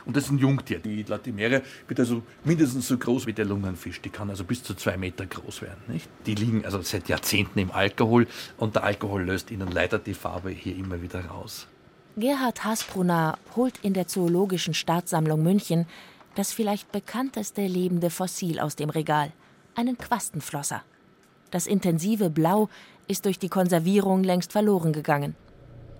Und 0.05 0.15
das 0.15 0.25
ist 0.25 0.31
ein 0.31 0.37
Jungtier. 0.37 0.79
Die 0.79 1.03
Latimeria 1.03 1.61
wird 1.87 1.99
also 1.99 2.23
mindestens 2.43 2.87
so 2.87 2.97
groß 2.97 3.25
wie 3.27 3.33
der 3.33 3.45
Lungenfisch. 3.45 4.01
Die 4.01 4.09
kann 4.09 4.29
also 4.29 4.43
bis 4.43 4.63
zu 4.63 4.73
zwei 4.73 4.97
Meter 4.97 5.25
groß 5.25 5.61
werden. 5.61 5.81
Nicht? 5.87 6.09
Die 6.25 6.35
liegen 6.35 6.65
also 6.65 6.81
seit 6.81 7.09
Jahrzehnten 7.09 7.59
im 7.59 7.71
Alkohol 7.71 8.27
und 8.57 8.75
der 8.75 8.83
Alkohol 8.83 9.23
löst 9.23 9.51
ihnen 9.51 9.71
leider 9.71 9.99
die 9.99 10.13
Farbe 10.13 10.49
hier 10.49 10.75
immer 10.75 11.01
wieder 11.01 11.25
raus. 11.25 11.67
Gerhard 12.17 12.63
Hasbrunner 12.63 13.37
holt 13.55 13.79
in 13.83 13.93
der 13.93 14.07
Zoologischen 14.07 14.73
Staatssammlung 14.73 15.41
München 15.41 15.85
das 16.35 16.53
vielleicht 16.53 16.91
bekannteste 16.91 17.61
lebende 17.61 18.09
Fossil 18.09 18.59
aus 18.59 18.75
dem 18.75 18.89
Regal, 18.89 19.31
einen 19.75 19.97
Quastenflosser. 19.97 20.83
Das 21.51 21.67
intensive 21.67 22.29
Blau 22.29 22.69
ist 23.07 23.25
durch 23.25 23.39
die 23.39 23.49
Konservierung 23.49 24.23
längst 24.23 24.51
verloren 24.51 24.93
gegangen. 24.93 25.35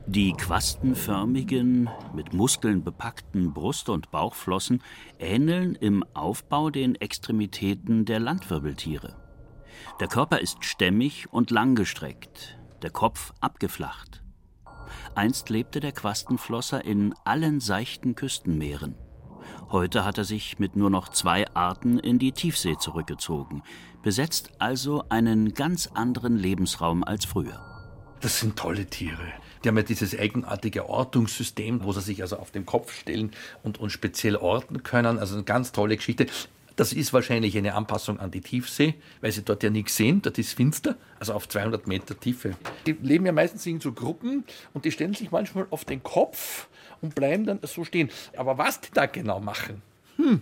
Die 0.07 0.33
quastenförmigen, 0.33 1.89
mit 2.13 2.33
Muskeln 2.33 2.83
bepackten 2.83 3.53
Brust- 3.53 3.87
und 3.87 4.11
Bauchflossen 4.11 4.81
ähneln 5.19 5.75
im 5.75 6.03
Aufbau 6.13 6.69
den 6.69 6.95
Extremitäten 6.95 8.05
der 8.05 8.19
Landwirbeltiere. 8.19 9.15
Der 9.99 10.07
Körper 10.07 10.39
ist 10.39 10.65
stämmig 10.65 11.31
und 11.31 11.51
langgestreckt, 11.51 12.59
der 12.81 12.89
Kopf 12.89 13.31
abgeflacht. 13.39 14.23
Einst 15.15 15.49
lebte 15.49 15.79
der 15.79 15.91
Quastenflosser 15.91 16.83
in 16.83 17.13
allen 17.23 17.59
seichten 17.59 18.15
Küstenmeeren. 18.15 18.95
Heute 19.69 20.03
hat 20.03 20.17
er 20.17 20.25
sich 20.25 20.59
mit 20.59 20.75
nur 20.75 20.89
noch 20.89 21.09
zwei 21.09 21.47
Arten 21.53 21.99
in 21.99 22.19
die 22.19 22.33
Tiefsee 22.33 22.75
zurückgezogen, 22.77 23.63
besetzt 24.01 24.51
also 24.59 25.03
einen 25.09 25.53
ganz 25.53 25.87
anderen 25.87 26.37
Lebensraum 26.37 27.03
als 27.03 27.23
früher. 27.23 27.65
Das 28.19 28.39
sind 28.39 28.57
tolle 28.57 28.85
Tiere. 28.87 29.31
Die 29.63 29.67
haben 29.67 29.77
ja 29.77 29.83
dieses 29.83 30.17
eigenartige 30.17 30.89
Ortungssystem, 30.89 31.83
wo 31.83 31.91
sie 31.91 32.01
sich 32.01 32.21
also 32.21 32.37
auf 32.37 32.51
den 32.51 32.65
Kopf 32.65 32.93
stellen 32.93 33.31
und, 33.63 33.79
und 33.79 33.91
speziell 33.91 34.35
orten 34.35 34.83
können. 34.83 35.19
Also 35.19 35.35
eine 35.35 35.43
ganz 35.43 35.71
tolle 35.71 35.95
Geschichte. 35.95 36.25
Das 36.75 36.93
ist 36.93 37.13
wahrscheinlich 37.13 37.57
eine 37.57 37.75
Anpassung 37.75 38.19
an 38.19 38.31
die 38.31 38.41
Tiefsee, 38.41 38.95
weil 39.19 39.31
sie 39.31 39.43
dort 39.43 39.61
ja 39.61 39.69
nichts 39.69 39.95
sehen. 39.95 40.21
Dort 40.21 40.37
ist 40.39 40.53
finster, 40.53 40.95
also 41.19 41.33
auf 41.33 41.47
200 41.47 41.85
Meter 41.85 42.19
Tiefe. 42.19 42.55
Die 42.87 42.93
leben 42.93 43.25
ja 43.25 43.31
meistens 43.31 43.65
in 43.65 43.79
so 43.79 43.91
Gruppen 43.91 44.45
und 44.73 44.85
die 44.85 44.91
stellen 44.91 45.13
sich 45.13 45.31
manchmal 45.31 45.67
auf 45.69 45.85
den 45.85 46.01
Kopf 46.01 46.67
und 47.01 47.13
bleiben 47.13 47.45
dann 47.45 47.59
so 47.63 47.83
stehen. 47.83 48.09
Aber 48.35 48.57
was 48.57 48.81
die 48.81 48.91
da 48.93 49.05
genau 49.05 49.39
machen, 49.39 49.81
hm. 50.17 50.41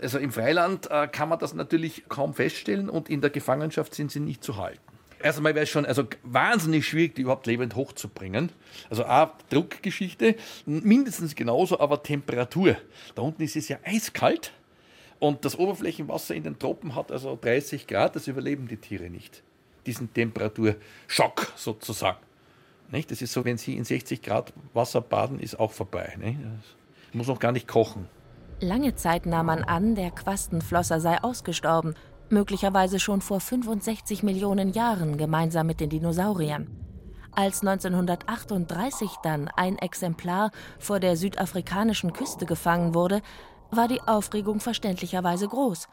Also 0.00 0.18
im 0.18 0.32
Freiland 0.32 0.90
äh, 0.90 1.08
kann 1.08 1.28
man 1.28 1.38
das 1.38 1.54
natürlich 1.54 2.04
kaum 2.08 2.32
feststellen 2.32 2.88
und 2.88 3.10
in 3.10 3.20
der 3.20 3.30
Gefangenschaft 3.30 3.94
sind 3.94 4.10
sie 4.10 4.20
nicht 4.20 4.42
zu 4.42 4.56
halten. 4.56 4.80
Erst 5.22 5.38
einmal 5.38 5.54
wäre 5.54 5.64
es 5.64 5.68
schon 5.68 5.84
also 5.84 6.04
wahnsinnig 6.22 6.86
schwierig, 6.86 7.14
die 7.14 7.22
überhaupt 7.22 7.46
lebend 7.46 7.76
hochzubringen. 7.76 8.52
Also 8.88 9.04
A, 9.04 9.36
Druckgeschichte, 9.50 10.36
mindestens 10.64 11.34
genauso, 11.34 11.78
aber 11.78 12.02
Temperatur. 12.02 12.76
Da 13.14 13.22
unten 13.22 13.42
ist 13.42 13.56
es 13.56 13.68
ja 13.68 13.78
eiskalt 13.84 14.52
und 15.18 15.44
das 15.44 15.58
Oberflächenwasser 15.58 16.34
in 16.34 16.44
den 16.44 16.58
Tropen 16.58 16.94
hat 16.94 17.12
also 17.12 17.38
30 17.40 17.86
Grad, 17.86 18.16
das 18.16 18.26
überleben 18.28 18.66
die 18.66 18.78
Tiere 18.78 19.10
nicht. 19.10 19.42
Diesen 19.86 20.12
Temperaturschock 20.12 21.52
sozusagen. 21.56 22.18
Nicht? 22.90 23.10
Das 23.10 23.22
ist 23.22 23.32
so, 23.32 23.44
wenn 23.44 23.58
Sie 23.58 23.76
in 23.76 23.84
60 23.84 24.22
Grad 24.22 24.52
Wasser 24.72 25.00
baden, 25.00 25.38
ist 25.38 25.60
auch 25.60 25.72
vorbei. 25.72 26.16
Muss 27.12 27.28
noch 27.28 27.38
gar 27.38 27.52
nicht 27.52 27.68
kochen. 27.68 28.08
Lange 28.60 28.94
Zeit 28.94 29.24
nahm 29.26 29.46
man 29.46 29.64
an, 29.64 29.94
der 29.94 30.10
Quastenflosser 30.10 31.00
sei 31.00 31.22
ausgestorben 31.22 31.94
möglicherweise 32.30 32.98
schon 32.98 33.20
vor 33.20 33.40
65 33.40 34.22
Millionen 34.22 34.72
Jahren 34.72 35.16
gemeinsam 35.16 35.66
mit 35.66 35.80
den 35.80 35.90
Dinosauriern. 35.90 36.68
Als 37.32 37.60
1938 37.60 39.10
dann 39.22 39.48
ein 39.48 39.78
Exemplar 39.78 40.50
vor 40.78 40.98
der 40.98 41.16
südafrikanischen 41.16 42.12
Küste 42.12 42.46
gefangen 42.46 42.94
wurde, 42.94 43.22
war 43.70 43.88
die 43.88 44.00
Aufregung 44.02 44.60
verständlicherweise 44.60 45.46
groß. 45.46 45.88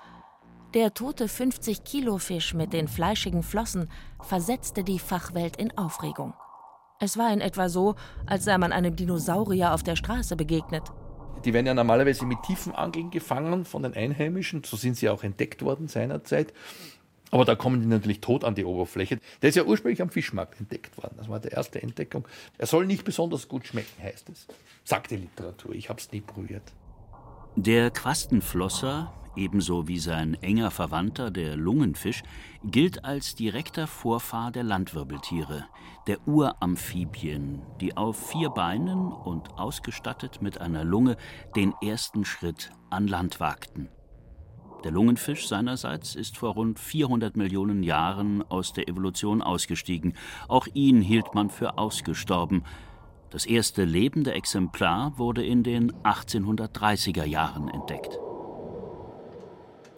Der 0.74 0.94
tote 0.94 1.28
50-Kilo-Fisch 1.28 2.54
mit 2.54 2.74
den 2.74 2.88
fleischigen 2.88 3.44
Flossen 3.44 3.90
versetzte 4.22 4.84
die 4.84 5.00
Fachwelt 5.00 5.56
in 5.58 5.78
Aufregung. 5.78 6.34
Es 7.00 7.18
war 7.18 7.32
in 7.32 7.42
etwa 7.42 7.70
so, 7.70 7.96
als 8.26 8.44
sei 8.46 8.58
man 8.58 8.74
einem 8.74 8.96
Dinosaurier 8.96 9.74
auf 9.74 9.84
der 9.84 9.96
Straße 9.96 10.36
begegnet. 10.36 10.92
Die 11.46 11.54
werden 11.54 11.66
ja 11.66 11.74
normalerweise 11.74 12.26
mit 12.26 12.42
tiefen 12.44 12.74
Angeln 12.74 13.12
gefangen 13.12 13.66
von 13.66 13.84
den 13.84 13.94
Einheimischen. 13.94 14.64
So 14.64 14.78
sind 14.78 14.98
sie 14.98 15.10
auch 15.10 15.24
entdeckt 15.24 15.62
worden 15.62 15.88
seinerzeit. 15.88 16.54
Aber 17.32 17.46
da 17.46 17.56
kommen 17.56 17.82
die 17.82 17.88
natürlich 17.88 18.22
tot 18.22 18.44
an 18.44 18.56
die 18.56 18.64
Oberfläche. 18.64 19.20
Der 19.42 19.50
ist 19.50 19.56
ja 19.56 19.64
ursprünglich 19.64 20.02
am 20.02 20.10
Fischmarkt 20.10 20.60
entdeckt 20.60 20.98
worden. 20.98 21.16
Das 21.18 21.28
war 21.28 21.40
die 21.40 21.50
erste 21.50 21.82
Entdeckung. 21.82 22.26
Er 22.58 22.68
soll 22.68 22.86
nicht 22.86 23.04
besonders 23.04 23.48
gut 23.48 23.68
schmecken, 23.68 24.02
heißt 24.02 24.30
es. 24.30 24.48
Sagt 24.84 25.12
die 25.12 25.18
Literatur. 25.18 25.76
Ich 25.76 25.90
habe 25.90 26.00
es 26.00 26.12
nie 26.12 26.22
probiert. 26.22 26.64
Der 27.56 27.92
Quastenflosser 27.92 29.12
ebenso 29.38 29.88
wie 29.88 30.00
sein 30.00 30.34
enger 30.42 30.72
Verwandter, 30.72 31.32
der 31.32 31.56
Lungenfisch, 31.56 32.24
gilt 32.64 33.06
als 33.06 33.36
direkter 33.36 33.88
Vorfahr 33.88 34.52
der 34.52 34.64
Landwirbeltiere, 34.64 35.66
der 36.08 36.28
Uramphibien, 36.28 37.62
die 37.80 37.96
auf 37.96 38.32
vier 38.32 38.50
Beinen 38.50 39.12
und 39.12 39.58
ausgestattet 39.58 40.42
mit 40.42 40.60
einer 40.60 40.84
Lunge 40.84 41.16
den 41.56 41.74
ersten 41.82 42.26
Schritt 42.26 42.72
an 42.90 43.08
Land 43.08 43.40
wagten. 43.40 43.90
Der 44.84 44.92
Lungenfisch 44.92 45.48
seinerseits 45.48 46.16
ist 46.16 46.38
vor 46.38 46.54
rund 46.54 46.80
400 46.80 47.36
Millionen 47.36 47.84
Jahren 47.84 48.44
aus 48.44 48.74
der 48.74 48.88
Evolution 48.88 49.42
ausgestiegen. 49.42 50.14
Auch 50.48 50.68
ihn 50.74 51.02
hielt 51.02 51.34
man 51.34 51.50
für 51.50 51.78
ausgestorben. 51.78 52.64
Das 53.32 53.46
erste 53.46 53.84
lebende 53.84 54.34
Exemplar 54.34 55.18
wurde 55.18 55.46
in 55.46 55.64
den 55.64 55.92
1830er 56.04 57.26
Jahren 57.26 57.70
entdeckt. 57.70 58.20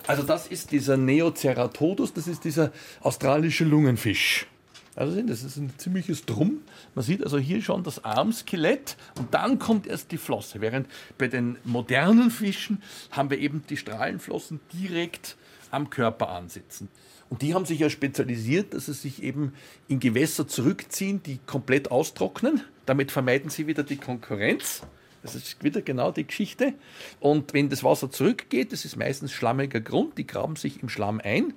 Also 0.10 0.24
das 0.24 0.48
ist 0.48 0.72
dieser 0.72 0.98
Neoceratodus, 0.98 2.14
das 2.14 2.28
ist 2.28 2.44
dieser 2.44 2.72
australische 3.02 3.64
Lungenfisch. 3.64 4.48
Also 4.96 5.22
das 5.22 5.44
ist 5.44 5.58
ein 5.58 5.72
ziemliches 5.78 6.26
Drum. 6.26 6.62
Man 6.96 7.06
sieht 7.06 7.24
also 7.24 7.38
hier 7.38 7.62
schon 7.62 7.84
das 7.84 8.04
Armskelett 8.04 8.98
und 9.20 9.36
dann 9.36 9.60
kommt 9.60 9.86
erst 9.86 10.12
die 10.12 10.18
Flosse. 10.18 10.62
Während 10.62 10.88
bei 11.20 11.28
den 11.28 11.60
modernen 11.64 12.32
Fischen 12.32 12.82
haben 13.12 13.30
wir 13.30 13.38
eben 13.38 13.64
die 13.70 13.78
Strahlenflossen 13.78 14.60
direkt 14.74 15.38
am 15.70 15.92
Körper 15.92 16.30
ansitzen. 16.30 16.88
Und 17.30 17.44
die 17.44 17.54
haben 17.54 17.66
sich 17.66 17.78
ja 17.78 17.92
spezialisiert, 17.92 18.74
dass 18.74 18.88
sie 18.88 18.94
sich 18.94 19.22
eben 19.22 19.54
in 19.88 20.00
Gewässer 20.00 20.48
zurückziehen, 20.48 21.22
die 21.22 21.38
komplett 21.46 21.92
austrocknen. 21.92 22.64
Damit 22.88 23.12
vermeiden 23.12 23.52
sie 23.52 23.68
wieder 23.68 23.84
die 23.84 23.98
Konkurrenz 23.98 24.82
Das 25.22 25.36
ist 25.36 25.64
wieder 25.64 25.82
genau 25.82 26.12
die 26.12 26.26
Geschichte. 26.26 26.74
Und 27.20 27.54
wenn 27.54 27.70
das 27.70 27.84
Wasser 27.84 28.10
zurückgeht, 28.10 28.72
das 28.72 28.86
ist 28.86 28.96
meistens 28.96 29.32
schlammiger 29.32 29.82
Grund, 29.82 30.18
die 30.18 30.26
graben 30.26 30.56
sich 30.56 30.82
im 30.82 30.90
Schlamm 30.90 31.22
ein 31.24 31.54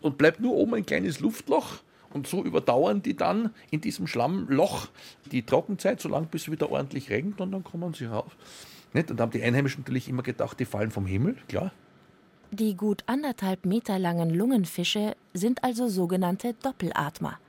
und 0.00 0.18
bleibt 0.18 0.40
nur 0.40 0.54
oben 0.54 0.74
ein 0.74 0.86
kleines 0.86 1.20
Luftloch. 1.20 1.80
Und 2.12 2.28
so 2.28 2.44
überdauern 2.44 3.02
die 3.02 3.16
dann 3.16 3.50
in 3.70 3.80
diesem 3.80 4.06
Schlammloch 4.06 4.86
die 5.32 5.42
Trockenzeit, 5.42 6.00
solange 6.00 6.26
bis 6.26 6.42
es 6.42 6.50
wieder 6.50 6.70
ordentlich 6.70 7.10
regnet 7.10 7.40
und 7.40 7.50
dann 7.50 7.64
kommen 7.64 7.92
sie 7.92 8.04
raus. 8.04 8.30
Und 8.94 9.10
da 9.10 9.22
haben 9.22 9.32
die 9.32 9.42
Einheimischen 9.42 9.80
natürlich 9.80 10.08
immer 10.08 10.22
gedacht, 10.22 10.60
die 10.60 10.64
fallen 10.64 10.92
vom 10.92 11.06
Himmel, 11.06 11.36
klar. 11.48 11.72
Die 12.52 12.76
gut 12.76 13.02
anderthalb 13.06 13.66
Meter 13.66 13.98
langen 13.98 14.30
Lungenfische 14.30 15.16
sind 15.32 15.64
also 15.64 15.88
sogenannte 15.88 16.54
Doppelatmer. 16.62 17.40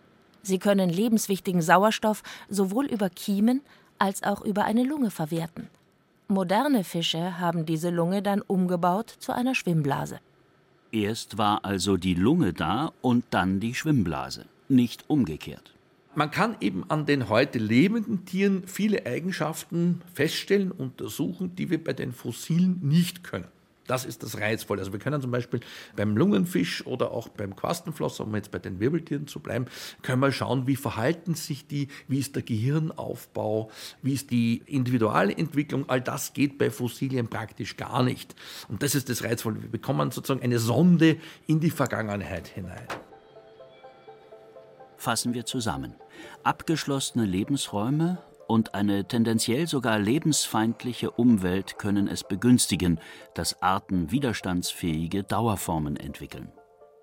Sie 0.41 0.57
können 0.57 0.89
lebenswichtigen 0.89 1.61
Sauerstoff 1.61 2.23
sowohl 2.49 2.85
über 2.85 3.11
Kiemen 3.11 3.61
als 3.99 4.23
auch 4.23 4.41
über 4.41 4.65
eine 4.65 4.83
Lunge 4.83 5.11
verwerten. 5.11 5.67
Moderne 6.27 6.83
Fische 6.83 7.39
haben 7.39 7.65
diese 7.65 7.89
Lunge 7.89 8.21
dann 8.21 8.41
umgebaut 8.41 9.09
zu 9.19 9.31
einer 9.31 9.53
Schwimmblase. 9.53 10.19
Erst 10.91 11.37
war 11.37 11.65
also 11.65 11.97
die 11.97 12.13
Lunge 12.13 12.53
da 12.53 12.91
und 13.01 13.25
dann 13.29 13.59
die 13.59 13.75
Schwimmblase, 13.75 14.45
nicht 14.69 15.05
umgekehrt. 15.07 15.73
Man 16.15 16.31
kann 16.31 16.55
eben 16.61 16.89
an 16.89 17.05
den 17.05 17.27
heute 17.27 17.59
lebenden 17.59 18.23
Tieren 18.25 18.63
viele 18.65 19.05
Eigenschaften 19.05 20.01
feststellen, 20.13 20.71
untersuchen, 20.71 21.55
die 21.55 21.69
wir 21.69 21.83
bei 21.83 21.91
den 21.91 22.13
Fossilen 22.13 22.79
nicht 22.81 23.23
können. 23.23 23.49
Das 23.87 24.05
ist 24.05 24.23
das 24.23 24.39
Reizvolle. 24.39 24.81
Also 24.81 24.93
wir 24.93 24.99
können 24.99 25.21
zum 25.21 25.31
Beispiel 25.31 25.59
beim 25.95 26.17
Lungenfisch 26.17 26.85
oder 26.85 27.11
auch 27.11 27.29
beim 27.29 27.55
Quastenflosser, 27.55 28.23
um 28.23 28.35
jetzt 28.35 28.51
bei 28.51 28.59
den 28.59 28.79
Wirbeltieren 28.79 29.27
zu 29.27 29.39
bleiben, 29.39 29.65
können 30.01 30.21
wir 30.21 30.31
schauen, 30.31 30.67
wie 30.67 30.75
verhalten 30.75 31.35
sich 31.35 31.67
die, 31.67 31.89
wie 32.07 32.19
ist 32.19 32.35
der 32.35 32.43
Gehirnaufbau, 32.43 33.69
wie 34.01 34.13
ist 34.13 34.31
die 34.31 34.63
Individualentwicklung. 34.65 35.87
All 35.87 36.01
das 36.01 36.33
geht 36.33 36.57
bei 36.57 36.71
Fossilien 36.71 37.27
praktisch 37.27 37.77
gar 37.77 38.01
nicht. 38.01 38.35
Und 38.69 38.81
das 38.81 38.95
ist 38.95 39.09
das 39.09 39.23
Reizvolle. 39.23 39.61
Wir 39.61 39.69
bekommen 39.69 40.11
sozusagen 40.11 40.43
eine 40.43 40.59
Sonde 40.59 41.17
in 41.47 41.59
die 41.59 41.71
Vergangenheit 41.71 42.47
hinein. 42.47 42.87
Fassen 44.97 45.33
wir 45.35 45.45
zusammen. 45.45 45.93
Abgeschlossene 46.43 47.25
Lebensräume 47.25 48.17
und 48.47 48.75
eine 48.75 49.05
tendenziell 49.07 49.67
sogar 49.67 49.99
lebensfeindliche 49.99 51.11
Umwelt 51.11 51.77
können 51.77 52.07
es 52.07 52.23
begünstigen, 52.23 52.99
dass 53.33 53.61
Arten 53.61 54.11
widerstandsfähige 54.11 55.23
Dauerformen 55.23 55.97
entwickeln. 55.97 56.51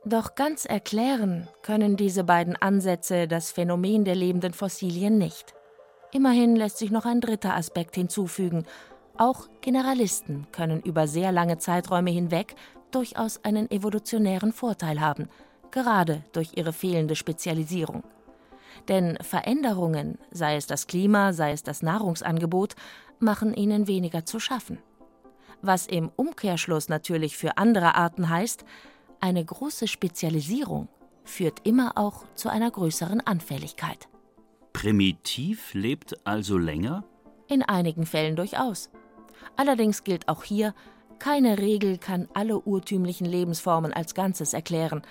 Doch 0.05 0.35
ganz 0.35 0.65
erklären 0.65 1.49
können 1.63 1.97
diese 1.97 2.25
beiden 2.25 2.57
Ansätze 2.57 3.29
das 3.29 3.53
Phänomen 3.53 4.05
der 4.05 4.17
lebenden 4.17 4.53
Fossilien 4.53 5.17
nicht. 5.17 5.55
Immerhin 6.13 6.57
lässt 6.57 6.79
sich 6.79 6.91
noch 6.91 7.07
ein 7.07 7.21
dritter 7.21 7.57
Aspekt 7.57 7.95
hinzufügen. 7.95 8.65
Auch 9.17 9.49
Generalisten 9.61 10.47
können 10.51 10.81
über 10.81 11.07
sehr 11.07 11.31
lange 11.31 11.59
Zeiträume 11.59 12.11
hinweg 12.11 12.57
durchaus 12.91 13.45
einen 13.45 13.71
evolutionären 13.71 14.53
Vorteil 14.53 15.01
haben, 15.01 15.29
gerade 15.71 16.25
durch 16.33 16.51
ihre 16.57 16.73
fehlende 16.73 17.15
Spezialisierung. 17.15 18.03
Denn 18.89 19.17
Veränderungen, 19.21 20.19
sei 20.31 20.57
es 20.57 20.67
das 20.67 20.87
Klima, 20.87 21.33
sei 21.33 21.53
es 21.53 21.63
das 21.63 21.83
Nahrungsangebot, 21.83 22.75
machen 23.19 23.55
ihnen 23.55 23.87
weniger 23.87 24.25
zu 24.25 24.41
schaffen. 24.41 24.79
Was 25.61 25.87
im 25.87 26.11
Umkehrschluss 26.17 26.89
natürlich 26.89 27.37
für 27.37 27.57
andere 27.57 27.95
Arten 27.95 28.29
heißt, 28.29 28.65
eine 29.21 29.45
große 29.45 29.87
Spezialisierung 29.87 30.89
führt 31.25 31.65
immer 31.65 31.97
auch 31.97 32.25
zu 32.35 32.49
einer 32.49 32.71
größeren 32.71 33.21
Anfälligkeit. 33.21 34.09
Primitiv 34.73 35.75
lebt 35.75 36.27
also 36.27 36.59
länger? 36.59 37.05
In 37.47 37.63
einigen 37.63 38.07
Fällen 38.07 38.35
durchaus. 38.35 38.91
Allerdings 39.57 40.03
gilt 40.03 40.29
auch 40.29 40.43
hier, 40.43 40.75
keine 41.19 41.59
Regel 41.59 41.99
kann 41.99 42.29
alle 42.35 42.59
urtümlichen 42.59 43.27
Lebensformen 43.27 43.93
als 43.93 44.15
Ganzes 44.15 44.55
erklären. 44.55 45.03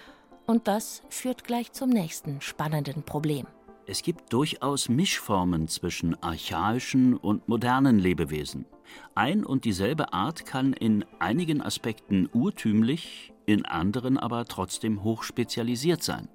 Und 0.51 0.67
das 0.67 1.01
führt 1.07 1.45
gleich 1.45 1.71
zum 1.71 1.89
nächsten 1.89 2.41
spannenden 2.41 3.03
Problem. 3.03 3.47
Es 3.85 4.03
gibt 4.03 4.33
durchaus 4.33 4.89
Mischformen 4.89 5.69
zwischen 5.69 6.21
archaischen 6.21 7.15
und 7.15 7.47
modernen 7.47 7.97
Lebewesen. 7.97 8.65
Ein 9.15 9.45
und 9.45 9.63
dieselbe 9.63 10.11
Art 10.11 10.45
kann 10.45 10.73
in 10.73 11.05
einigen 11.19 11.61
Aspekten 11.61 12.27
urtümlich, 12.33 13.31
in 13.45 13.63
anderen 13.65 14.17
aber 14.17 14.43
trotzdem 14.43 15.05
hochspezialisiert 15.05 16.03
sein. 16.03 16.27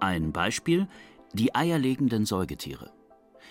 Ein 0.00 0.32
Beispiel 0.32 0.88
die 1.34 1.54
eierlegenden 1.54 2.24
Säugetiere. 2.24 2.90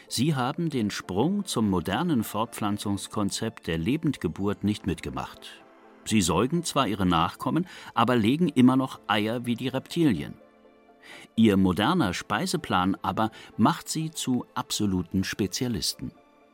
Sie 0.07 0.33
haben 0.33 0.71
den 0.71 0.89
Sprung 0.89 1.45
zum 1.45 1.69
modernen 1.69 2.23
Fortpflanzungskonzept 2.23 3.67
der 3.67 3.77
Lebendgeburt 3.77 4.63
nicht 4.63 4.87
mitgemacht. 4.87 5.63
Sie 6.05 6.21
säugen 6.21 6.63
zwar 6.63 6.87
ihre 6.87 7.05
Nachkommen, 7.05 7.67
aber 7.93 8.15
legen 8.15 8.49
immer 8.49 8.75
noch 8.75 8.99
Eier 9.07 9.45
wie 9.45 9.55
die 9.55 9.67
Reptilien. 9.67 10.35
Ihr 11.35 11.57
moderner 11.57 12.13
Speiseplan 12.13 12.95
aber 13.01 13.31
macht 13.57 13.89
sie 13.89 14.11
zu 14.11 14.45
absoluten 14.53 15.23
Spezialisten. 15.23 16.11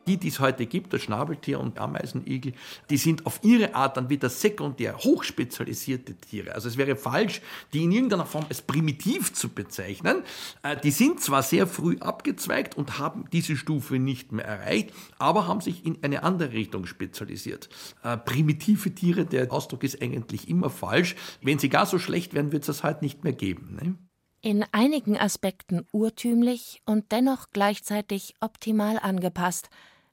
Die, 0.08 0.18
die 0.18 0.30
es 0.30 0.40
heute 0.40 0.66
gibt, 0.66 0.94
das 0.94 1.04
Schnabeltier 1.04 1.60
und 1.60 1.78
Ameisenigel, 1.78 2.54
die 2.90 2.98
sind 2.98 3.26
auf 3.26 3.40
ihre 3.44 3.76
Art 3.76 3.98
dann 3.98 4.10
wieder 4.10 4.30
sekundär 4.30 4.98
hochspezialisierte 4.98 6.16
Tiere. 6.16 6.56
Also 6.56 6.70
es 6.70 6.78
wäre 6.78 6.96
falsch, 6.96 7.42
die 7.74 7.84
in 7.84 7.92
irgendeiner 7.92 8.26
Form 8.26 8.46
als 8.50 8.62
primitiv 8.62 9.34
zu 9.34 9.50
bezeichnen. 9.50 10.24
Äh, 10.64 10.78
die 10.78 10.92
sind 10.92 11.22
zwar 11.22 11.44
sehr 11.44 11.68
früh 11.68 11.98
abgezweigt 12.00 12.76
und 12.76 12.98
haben 12.98 13.26
diese 13.32 13.56
Stufe 13.56 14.00
nicht 14.00 14.32
mehr 14.32 14.46
erreicht, 14.46 14.92
aber 15.20 15.48
haben 15.48 15.62
sich 15.62 15.86
in 15.86 16.04
eine 16.04 16.24
andere 16.24 16.54
Richtung 16.54 16.86
spezialisiert. 16.86 17.70
Äh, 18.04 18.18
primitive 18.18 18.94
Tiere, 18.96 19.26
der 19.26 19.52
Ausdruck 19.52 19.84
ist 19.84 20.02
eigentlich 20.02 20.48
immer 20.50 20.70
falsch. 20.70 21.16
Wenn 21.42 21.60
sie 21.60 21.70
gar 21.70 21.86
so 21.86 22.00
schlecht 22.00 22.34
wären, 22.34 22.52
wird 22.52 22.64
es 22.64 22.68
das 22.68 22.84
halt 22.84 23.02
nicht 23.02 23.24
mehr 23.24 23.34
geben. 23.34 23.78
Ne? 23.82 23.96
In 24.44 24.66
einigen 24.72 25.18
Aspekten 25.18 25.86
urtümlich 25.92 26.82
und 26.86 27.12
dennoch 27.12 27.52
gleichzeitig 27.54 28.34
optimal 28.40 28.98
angepasst. 28.98 29.70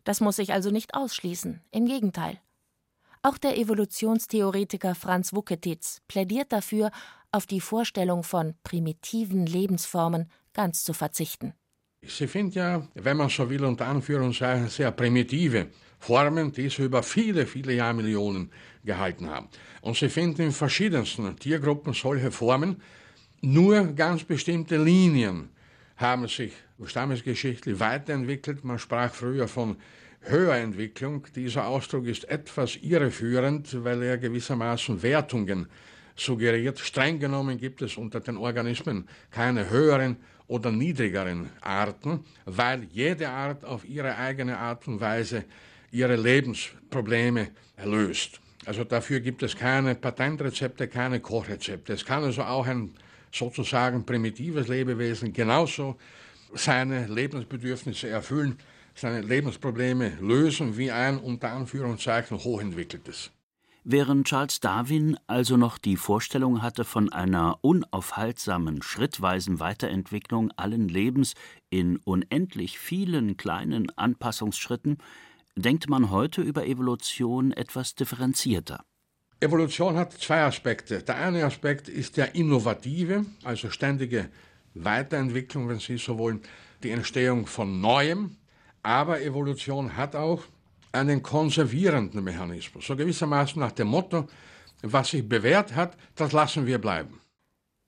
Das 0.09 0.23
muss 0.23 0.37
sich 0.37 0.55
also 0.55 0.71
nicht 0.71 0.95
ausschließen, 0.95 1.61
im 1.71 1.85
Gegenteil. 1.85 2.41
Auch 3.21 3.37
der 3.37 3.59
Evolutionstheoretiker 3.59 4.95
Franz 4.95 5.35
Wuketitz 5.35 6.01
plädiert 6.09 6.51
dafür, 6.51 6.93
auf 7.31 7.45
die 7.45 7.61
Vorstellung 7.61 8.23
von 8.23 8.55
primitiven 8.65 9.45
Lebensformen 9.45 10.31
ganz 10.55 10.83
zu 10.83 10.95
verzichten. 10.95 11.53
Sie 12.01 12.27
finden 12.27 12.53
ja, 12.53 12.89
wenn 12.95 13.19
man 13.19 13.29
so 13.29 13.51
will, 13.51 13.63
unter 13.67 13.87
Anführungszeichen 13.87 14.69
sehr 14.69 14.93
primitive 14.93 15.67
Formen, 15.99 16.53
die 16.53 16.71
sie 16.71 16.85
über 16.85 17.03
viele, 17.03 17.47
viele 17.47 17.75
Jahrmillionen 17.75 18.51
gehalten 18.85 19.29
haben. 19.29 19.51
Und 19.83 19.99
sie 19.99 20.09
finden 20.09 20.41
in 20.41 20.53
verschiedensten 20.53 21.37
Tiergruppen 21.37 21.93
solche 21.93 22.31
Formen, 22.31 22.81
nur 23.43 23.85
ganz 23.89 24.25
bestimmte 24.25 24.83
Linien 24.83 25.51
haben 25.99 26.29
sich 26.29 26.53
stammesgeschichtlich 26.85 27.79
weiterentwickelt. 27.81 28.65
Man 28.65 28.79
sprach 28.79 29.13
früher 29.13 29.49
von 29.49 29.77
Höherentwicklung. 30.23 31.27
Dieser 31.35 31.67
Ausdruck 31.67 32.07
ist 32.07 32.29
etwas 32.29 32.77
irreführend, 32.77 33.85
weil 33.85 34.03
er 34.03 34.17
gewissermaßen 34.17 35.03
Wertungen 35.03 35.67
suggeriert. 36.17 36.79
Streng 36.79 37.19
genommen 37.19 37.59
gibt 37.59 37.83
es 37.83 37.97
unter 37.97 38.21
den 38.21 38.37
Organismen 38.37 39.09
keine 39.31 39.71
höheren 39.71 40.17
oder 40.47 40.71
niedrigeren 40.71 41.51
Arten, 41.61 42.25
weil 42.47 42.85
jede 42.93 43.29
Art 43.29 43.65
auf 43.65 43.85
ihre 43.85 44.17
eigene 44.17 44.57
Art 44.57 44.87
und 44.89 45.01
Weise 45.01 45.45
ihre 45.91 46.17
Lebensprobleme 46.17 47.49
löst. 47.85 48.41
Also 48.67 48.85
dafür 48.85 49.21
gibt 49.21 49.43
es 49.43 49.57
keine 49.57 49.95
Patentrezepte, 49.95 50.89
keine 50.89 51.21
Kochrezepte. 51.21 51.93
Es 51.93 52.05
kann 52.05 52.25
also 52.25 52.43
auch 52.43 52.67
ein 52.67 52.93
sozusagen 53.33 54.05
primitives 54.05 54.69
Lebewesen 54.69 55.33
genauso 55.33 55.97
seine 56.55 57.07
Lebensbedürfnisse 57.07 58.09
erfüllen, 58.09 58.59
seine 58.95 59.21
Lebensprobleme 59.21 60.19
lösen 60.21 60.77
wie 60.77 60.91
ein 60.91 61.19
unter 61.19 61.53
Anführungszeichen 61.53 62.39
hochentwickeltes. 62.39 63.31
Während 63.85 64.27
Charles 64.27 64.61
Darwin 64.61 65.17
also 65.27 65.57
noch 65.57 65.79
die 65.79 65.97
Vorstellung 65.97 66.61
hatte 66.61 66.85
von 66.85 67.11
einer 67.11 67.59
unaufhaltsamen, 67.63 68.83
schrittweisen 68.83 69.61
Weiterentwicklung 69.61 70.51
allen 70.57 70.89
Lebens 70.89 71.35
in 71.71 71.97
unendlich 71.99 72.79
vielen 72.79 73.37
kleinen 73.37 73.91
Anpassungsschritten, 73.97 74.99
denkt 75.57 75.89
man 75.89 76.11
heute 76.11 76.43
über 76.43 76.67
Evolution 76.67 77.53
etwas 77.53 77.95
differenzierter. 77.95 78.85
Evolution 79.41 79.97
hat 79.97 80.13
zwei 80.15 80.43
Aspekte. 80.43 81.01
Der 81.03 81.17
eine 81.17 81.45
Aspekt 81.45 81.89
ist 81.89 82.17
der 82.17 82.35
innovative, 82.35 83.25
also 83.45 83.71
ständige 83.71 84.31
Weiterentwicklung, 84.75 85.69
wenn 85.69 85.79
Sie 85.79 85.97
so 85.97 86.19
wollen, 86.19 86.43
die 86.83 86.91
Entstehung 86.91 87.47
von 87.47 87.81
Neuem. 87.81 88.37
Aber 88.83 89.21
Evolution 89.23 89.97
hat 89.97 90.17
auch 90.17 90.43
einen 90.91 91.23
konservierenden 91.23 92.25
Mechanismus, 92.25 92.87
so 92.87 92.97
gewissermaßen 92.97 93.61
nach 93.61 93.73
dem 93.73 93.89
Motto, 93.89 94.27
was 94.83 95.11
sich 95.11 95.29
bewährt 95.29 95.75
hat, 95.75 95.97
das 96.17 96.33
lassen 96.33 96.67
wir 96.67 96.79
bleiben. 96.79 97.21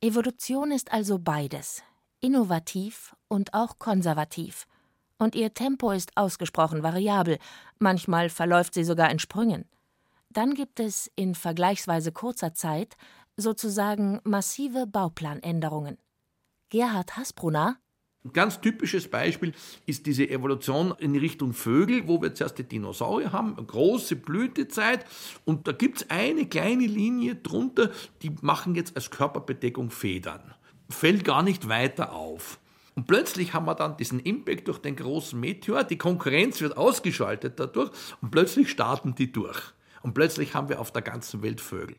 Evolution 0.01 0.71
ist 0.71 0.93
also 0.93 1.19
beides, 1.19 1.83
innovativ 2.21 3.15
und 3.29 3.55
auch 3.55 3.79
konservativ. 3.79 4.67
Und 5.19 5.35
ihr 5.35 5.53
Tempo 5.53 5.91
ist 5.91 6.17
ausgesprochen 6.17 6.83
variabel, 6.83 7.39
manchmal 7.79 8.29
verläuft 8.29 8.75
sie 8.75 8.85
sogar 8.85 9.11
in 9.11 9.19
Sprüngen. 9.19 9.65
Dann 10.31 10.55
gibt 10.55 10.81
es 10.81 11.11
in 11.17 11.35
vergleichsweise 11.35 12.13
kurzer 12.13 12.55
Zeit 12.55 12.97
sozusagen 13.37 14.21
massive 14.25 14.87
Bauplanänderungen. 14.87 15.99
Gerhard 16.69 17.17
Hasbrunner 17.17 17.79
ein 18.23 18.35
ganz 18.35 18.61
typisches 18.61 19.09
Beispiel 19.09 19.55
ist 19.87 20.05
diese 20.05 20.29
Evolution 20.29 20.95
in 20.99 21.17
Richtung 21.17 21.55
Vögel, 21.55 22.07
wo 22.07 22.21
wir 22.21 22.35
zuerst 22.35 22.59
die 22.59 22.65
Dinosaurier 22.65 23.33
haben, 23.33 23.57
eine 23.57 23.67
große 23.67 24.15
Blütezeit 24.17 25.07
und 25.47 25.67
da 25.67 25.73
gibt 25.73 26.03
es 26.03 26.11
eine 26.11 26.47
kleine 26.47 26.85
Linie 26.85 27.37
drunter, 27.37 27.91
die 28.21 28.31
machen 28.43 28.75
jetzt 28.75 28.95
als 28.95 29.11
Körperbedeckung 29.11 29.91
Federn. 29.91 30.55
Fällt 30.91 31.25
gar 31.25 31.43
nicht 31.43 31.71
weiter 31.71 32.13
auf. 32.13 32.61
Und 32.95 33.07
plötzlich 33.07 33.55
haben 33.55 33.65
wir 33.65 33.75
dann 33.75 33.97
diesen 33.97 34.21
Impact 34.21 34.69
durch 34.69 34.81
den 34.81 34.97
großen 34.97 35.41
Meteor, 35.41 35.83
die 35.85 35.97
Konkurrenz 35.97 36.61
wird 36.61 36.77
ausgeschaltet 36.77 37.59
dadurch 37.59 37.91
und 38.21 38.31
plötzlich 38.31 38.69
starten 38.69 39.15
die 39.15 39.33
durch. 39.33 39.73
Und 40.03 40.15
plötzlich 40.15 40.55
haben 40.55 40.69
wir 40.69 40.81
auf 40.81 40.93
der 40.93 41.03
ganzen 41.03 41.43
Welt 41.43 41.61
Vögel. 41.61 41.97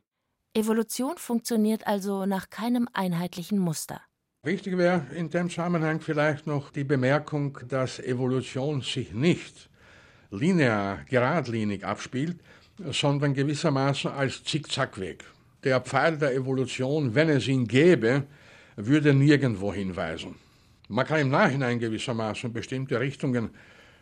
Evolution 0.54 1.18
funktioniert 1.18 1.88
also 1.88 2.26
nach 2.26 2.50
keinem 2.50 2.90
einheitlichen 2.94 3.58
Muster. 3.58 4.02
Wichtig 4.44 4.78
wäre 4.78 5.06
in 5.16 5.30
dem 5.30 5.50
Zusammenhang 5.50 6.02
vielleicht 6.02 6.48
noch 6.48 6.72
die 6.72 6.84
Bemerkung, 6.84 7.60
dass 7.68 8.00
Evolution 8.00 8.82
sich 8.82 9.14
nicht 9.14 9.70
linear, 10.32 11.04
geradlinig 11.08 11.86
abspielt, 11.86 12.40
sondern 12.90 13.34
gewissermaßen 13.34 14.12
als 14.12 14.44
Zickzackweg. 14.44 15.24
Der 15.64 15.80
Pfeil 15.80 16.18
der 16.18 16.34
Evolution, 16.34 17.14
wenn 17.14 17.30
es 17.30 17.48
ihn 17.48 17.68
gäbe, 17.68 18.24
würde 18.76 19.14
nirgendwo 19.14 19.72
hinweisen. 19.74 20.36
Man 20.88 21.06
kann 21.06 21.20
im 21.20 21.30
Nachhinein 21.30 21.80
gewissermaßen 21.80 22.52
bestimmte 22.52 23.00
Richtungen 23.00 23.52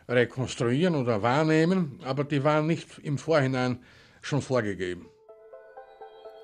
rekonstruieren 0.10 0.96
oder 0.96 1.22
wahrnehmen, 1.22 2.00
aber 2.04 2.24
die 2.24 2.44
waren 2.44 2.68
nicht 2.68 3.00
im 3.00 3.18
Vorhinein 3.18 3.80
schon 4.22 4.42
vorgegeben. 4.42 5.08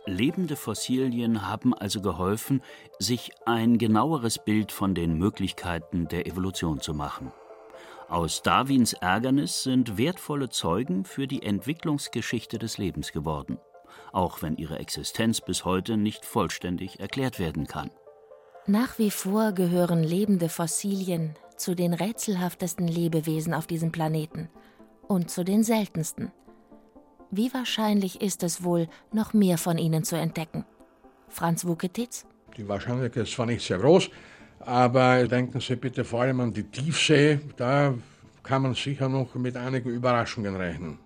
Lebende 0.05 0.55
Fossilien 0.55 1.47
haben 1.47 1.73
also 1.73 1.99
geholfen, 1.99 2.61
sich 2.99 3.31
ein 3.45 3.79
genaueres 3.79 4.37
Bild 4.37 4.71
von 4.71 4.93
den 4.93 5.17
Möglichkeiten 5.17 6.07
der 6.07 6.27
Evolution 6.27 6.79
zu 6.79 6.93
machen. 6.93 7.31
Aus 8.07 8.43
Darwins 8.43 8.93
Ärgernis 8.93 9.63
sind 9.63 9.97
wertvolle 9.97 10.49
Zeugen 10.49 11.05
für 11.05 11.25
die 11.25 11.41
Entwicklungsgeschichte 11.41 12.59
des 12.59 12.77
Lebens 12.77 13.11
geworden, 13.13 13.57
auch 14.13 14.43
wenn 14.43 14.57
ihre 14.57 14.77
Existenz 14.77 15.41
bis 15.41 15.65
heute 15.65 15.97
nicht 15.97 16.23
vollständig 16.23 16.99
erklärt 16.99 17.39
werden 17.39 17.65
kann. 17.65 17.89
Nach 18.67 18.97
wie 18.97 19.11
vor 19.11 19.51
gehören 19.51 20.03
lebende 20.03 20.49
Fossilien 20.49 21.35
zu 21.55 21.75
den 21.75 21.93
rätselhaftesten 21.93 22.87
Lebewesen 22.87 23.53
auf 23.53 23.67
diesem 23.67 23.91
Planeten 23.91 24.49
und 25.07 25.29
zu 25.29 25.43
den 25.43 25.63
seltensten. 25.63 26.31
Wie 27.29 27.53
wahrscheinlich 27.53 28.21
ist 28.21 28.41
es 28.41 28.63
wohl, 28.63 28.87
noch 29.11 29.33
mehr 29.33 29.59
von 29.59 29.77
ihnen 29.77 30.03
zu 30.03 30.15
entdecken? 30.15 30.65
Franz 31.27 31.65
Wuketitz? 31.65 32.25
Die 32.57 32.67
Wahrscheinlichkeit 32.67 33.23
ist 33.23 33.33
zwar 33.33 33.45
nicht 33.45 33.65
sehr 33.65 33.77
groß, 33.77 34.09
aber 34.59 35.27
denken 35.27 35.59
Sie 35.59 35.75
bitte 35.75 36.03
vor 36.03 36.21
allem 36.21 36.39
an 36.39 36.53
die 36.53 36.63
Tiefsee. 36.63 37.39
Da 37.57 37.93
kann 38.41 38.63
man 38.63 38.73
sicher 38.73 39.09
noch 39.09 39.35
mit 39.35 39.57
einigen 39.57 39.89
Überraschungen 39.89 40.55
rechnen. 40.55 40.97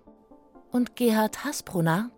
Und 0.71 0.95
Gerhard 0.95 1.43
Hasbrunner? 1.43 2.09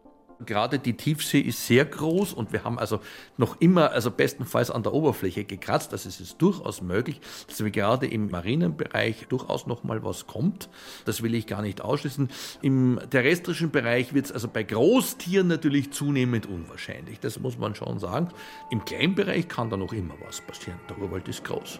Gerade 0.45 0.79
die 0.79 0.93
Tiefsee 0.93 1.39
ist 1.39 1.65
sehr 1.67 1.85
groß 1.85 2.33
und 2.33 2.53
wir 2.53 2.63
haben 2.63 2.79
also 2.79 2.99
noch 3.37 3.59
immer, 3.59 3.91
also 3.91 4.11
bestenfalls 4.11 4.71
an 4.71 4.83
der 4.83 4.93
Oberfläche 4.93 5.43
gekratzt. 5.43 5.91
Also 5.93 6.09
es 6.09 6.19
ist 6.19 6.41
durchaus 6.41 6.81
möglich, 6.81 7.21
dass 7.47 7.63
wir 7.63 7.71
gerade 7.71 8.07
im 8.07 8.29
Marinenbereich 8.29 9.27
durchaus 9.29 9.67
noch 9.67 9.83
mal 9.83 10.03
was 10.03 10.27
kommt. 10.27 10.69
Das 11.05 11.21
will 11.21 11.35
ich 11.35 11.47
gar 11.47 11.61
nicht 11.61 11.81
ausschließen. 11.81 12.29
Im 12.61 12.99
terrestrischen 13.09 13.71
Bereich 13.71 14.13
wird 14.13 14.25
es 14.25 14.31
also 14.31 14.47
bei 14.47 14.63
Großtieren 14.63 15.47
natürlich 15.47 15.91
zunehmend 15.91 16.45
unwahrscheinlich. 16.45 17.19
Das 17.19 17.39
muss 17.39 17.57
man 17.57 17.75
schon 17.75 17.99
sagen. 17.99 18.29
Im 18.69 18.85
Kleinbereich 18.85 19.47
kann 19.47 19.69
da 19.69 19.77
noch 19.77 19.93
immer 19.93 20.15
was 20.25 20.41
passieren. 20.41 20.79
Der 20.89 20.97
Urwald 20.99 21.27
ist 21.27 21.43
groß. 21.43 21.79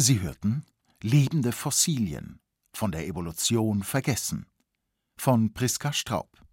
Sie 0.00 0.20
hörten 0.20 0.64
Lebende 1.00 1.52
Fossilien 1.52 2.40
von 2.72 2.90
der 2.90 3.06
Evolution 3.06 3.84
vergessen 3.84 4.46
von 5.16 5.54
Priska 5.54 5.92
Straub. 5.92 6.44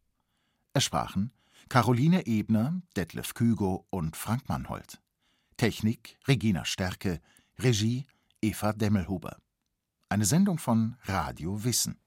Es 0.71 0.83
sprachen 0.83 1.33
Caroline 1.67 2.27
Ebner, 2.27 2.79
Detlef 2.95 3.33
Kügo 3.33 3.87
und 3.89 4.15
Frank 4.15 4.47
Mannhold. 4.47 5.01
Technik 5.57 6.19
Regina 6.27 6.63
Stärke, 6.63 7.21
Regie 7.57 8.05
Eva 8.39 8.73
Demmelhuber. 8.73 9.37
Eine 10.09 10.25
Sendung 10.25 10.59
von 10.59 10.95
Radio 11.05 11.63
Wissen. 11.63 11.97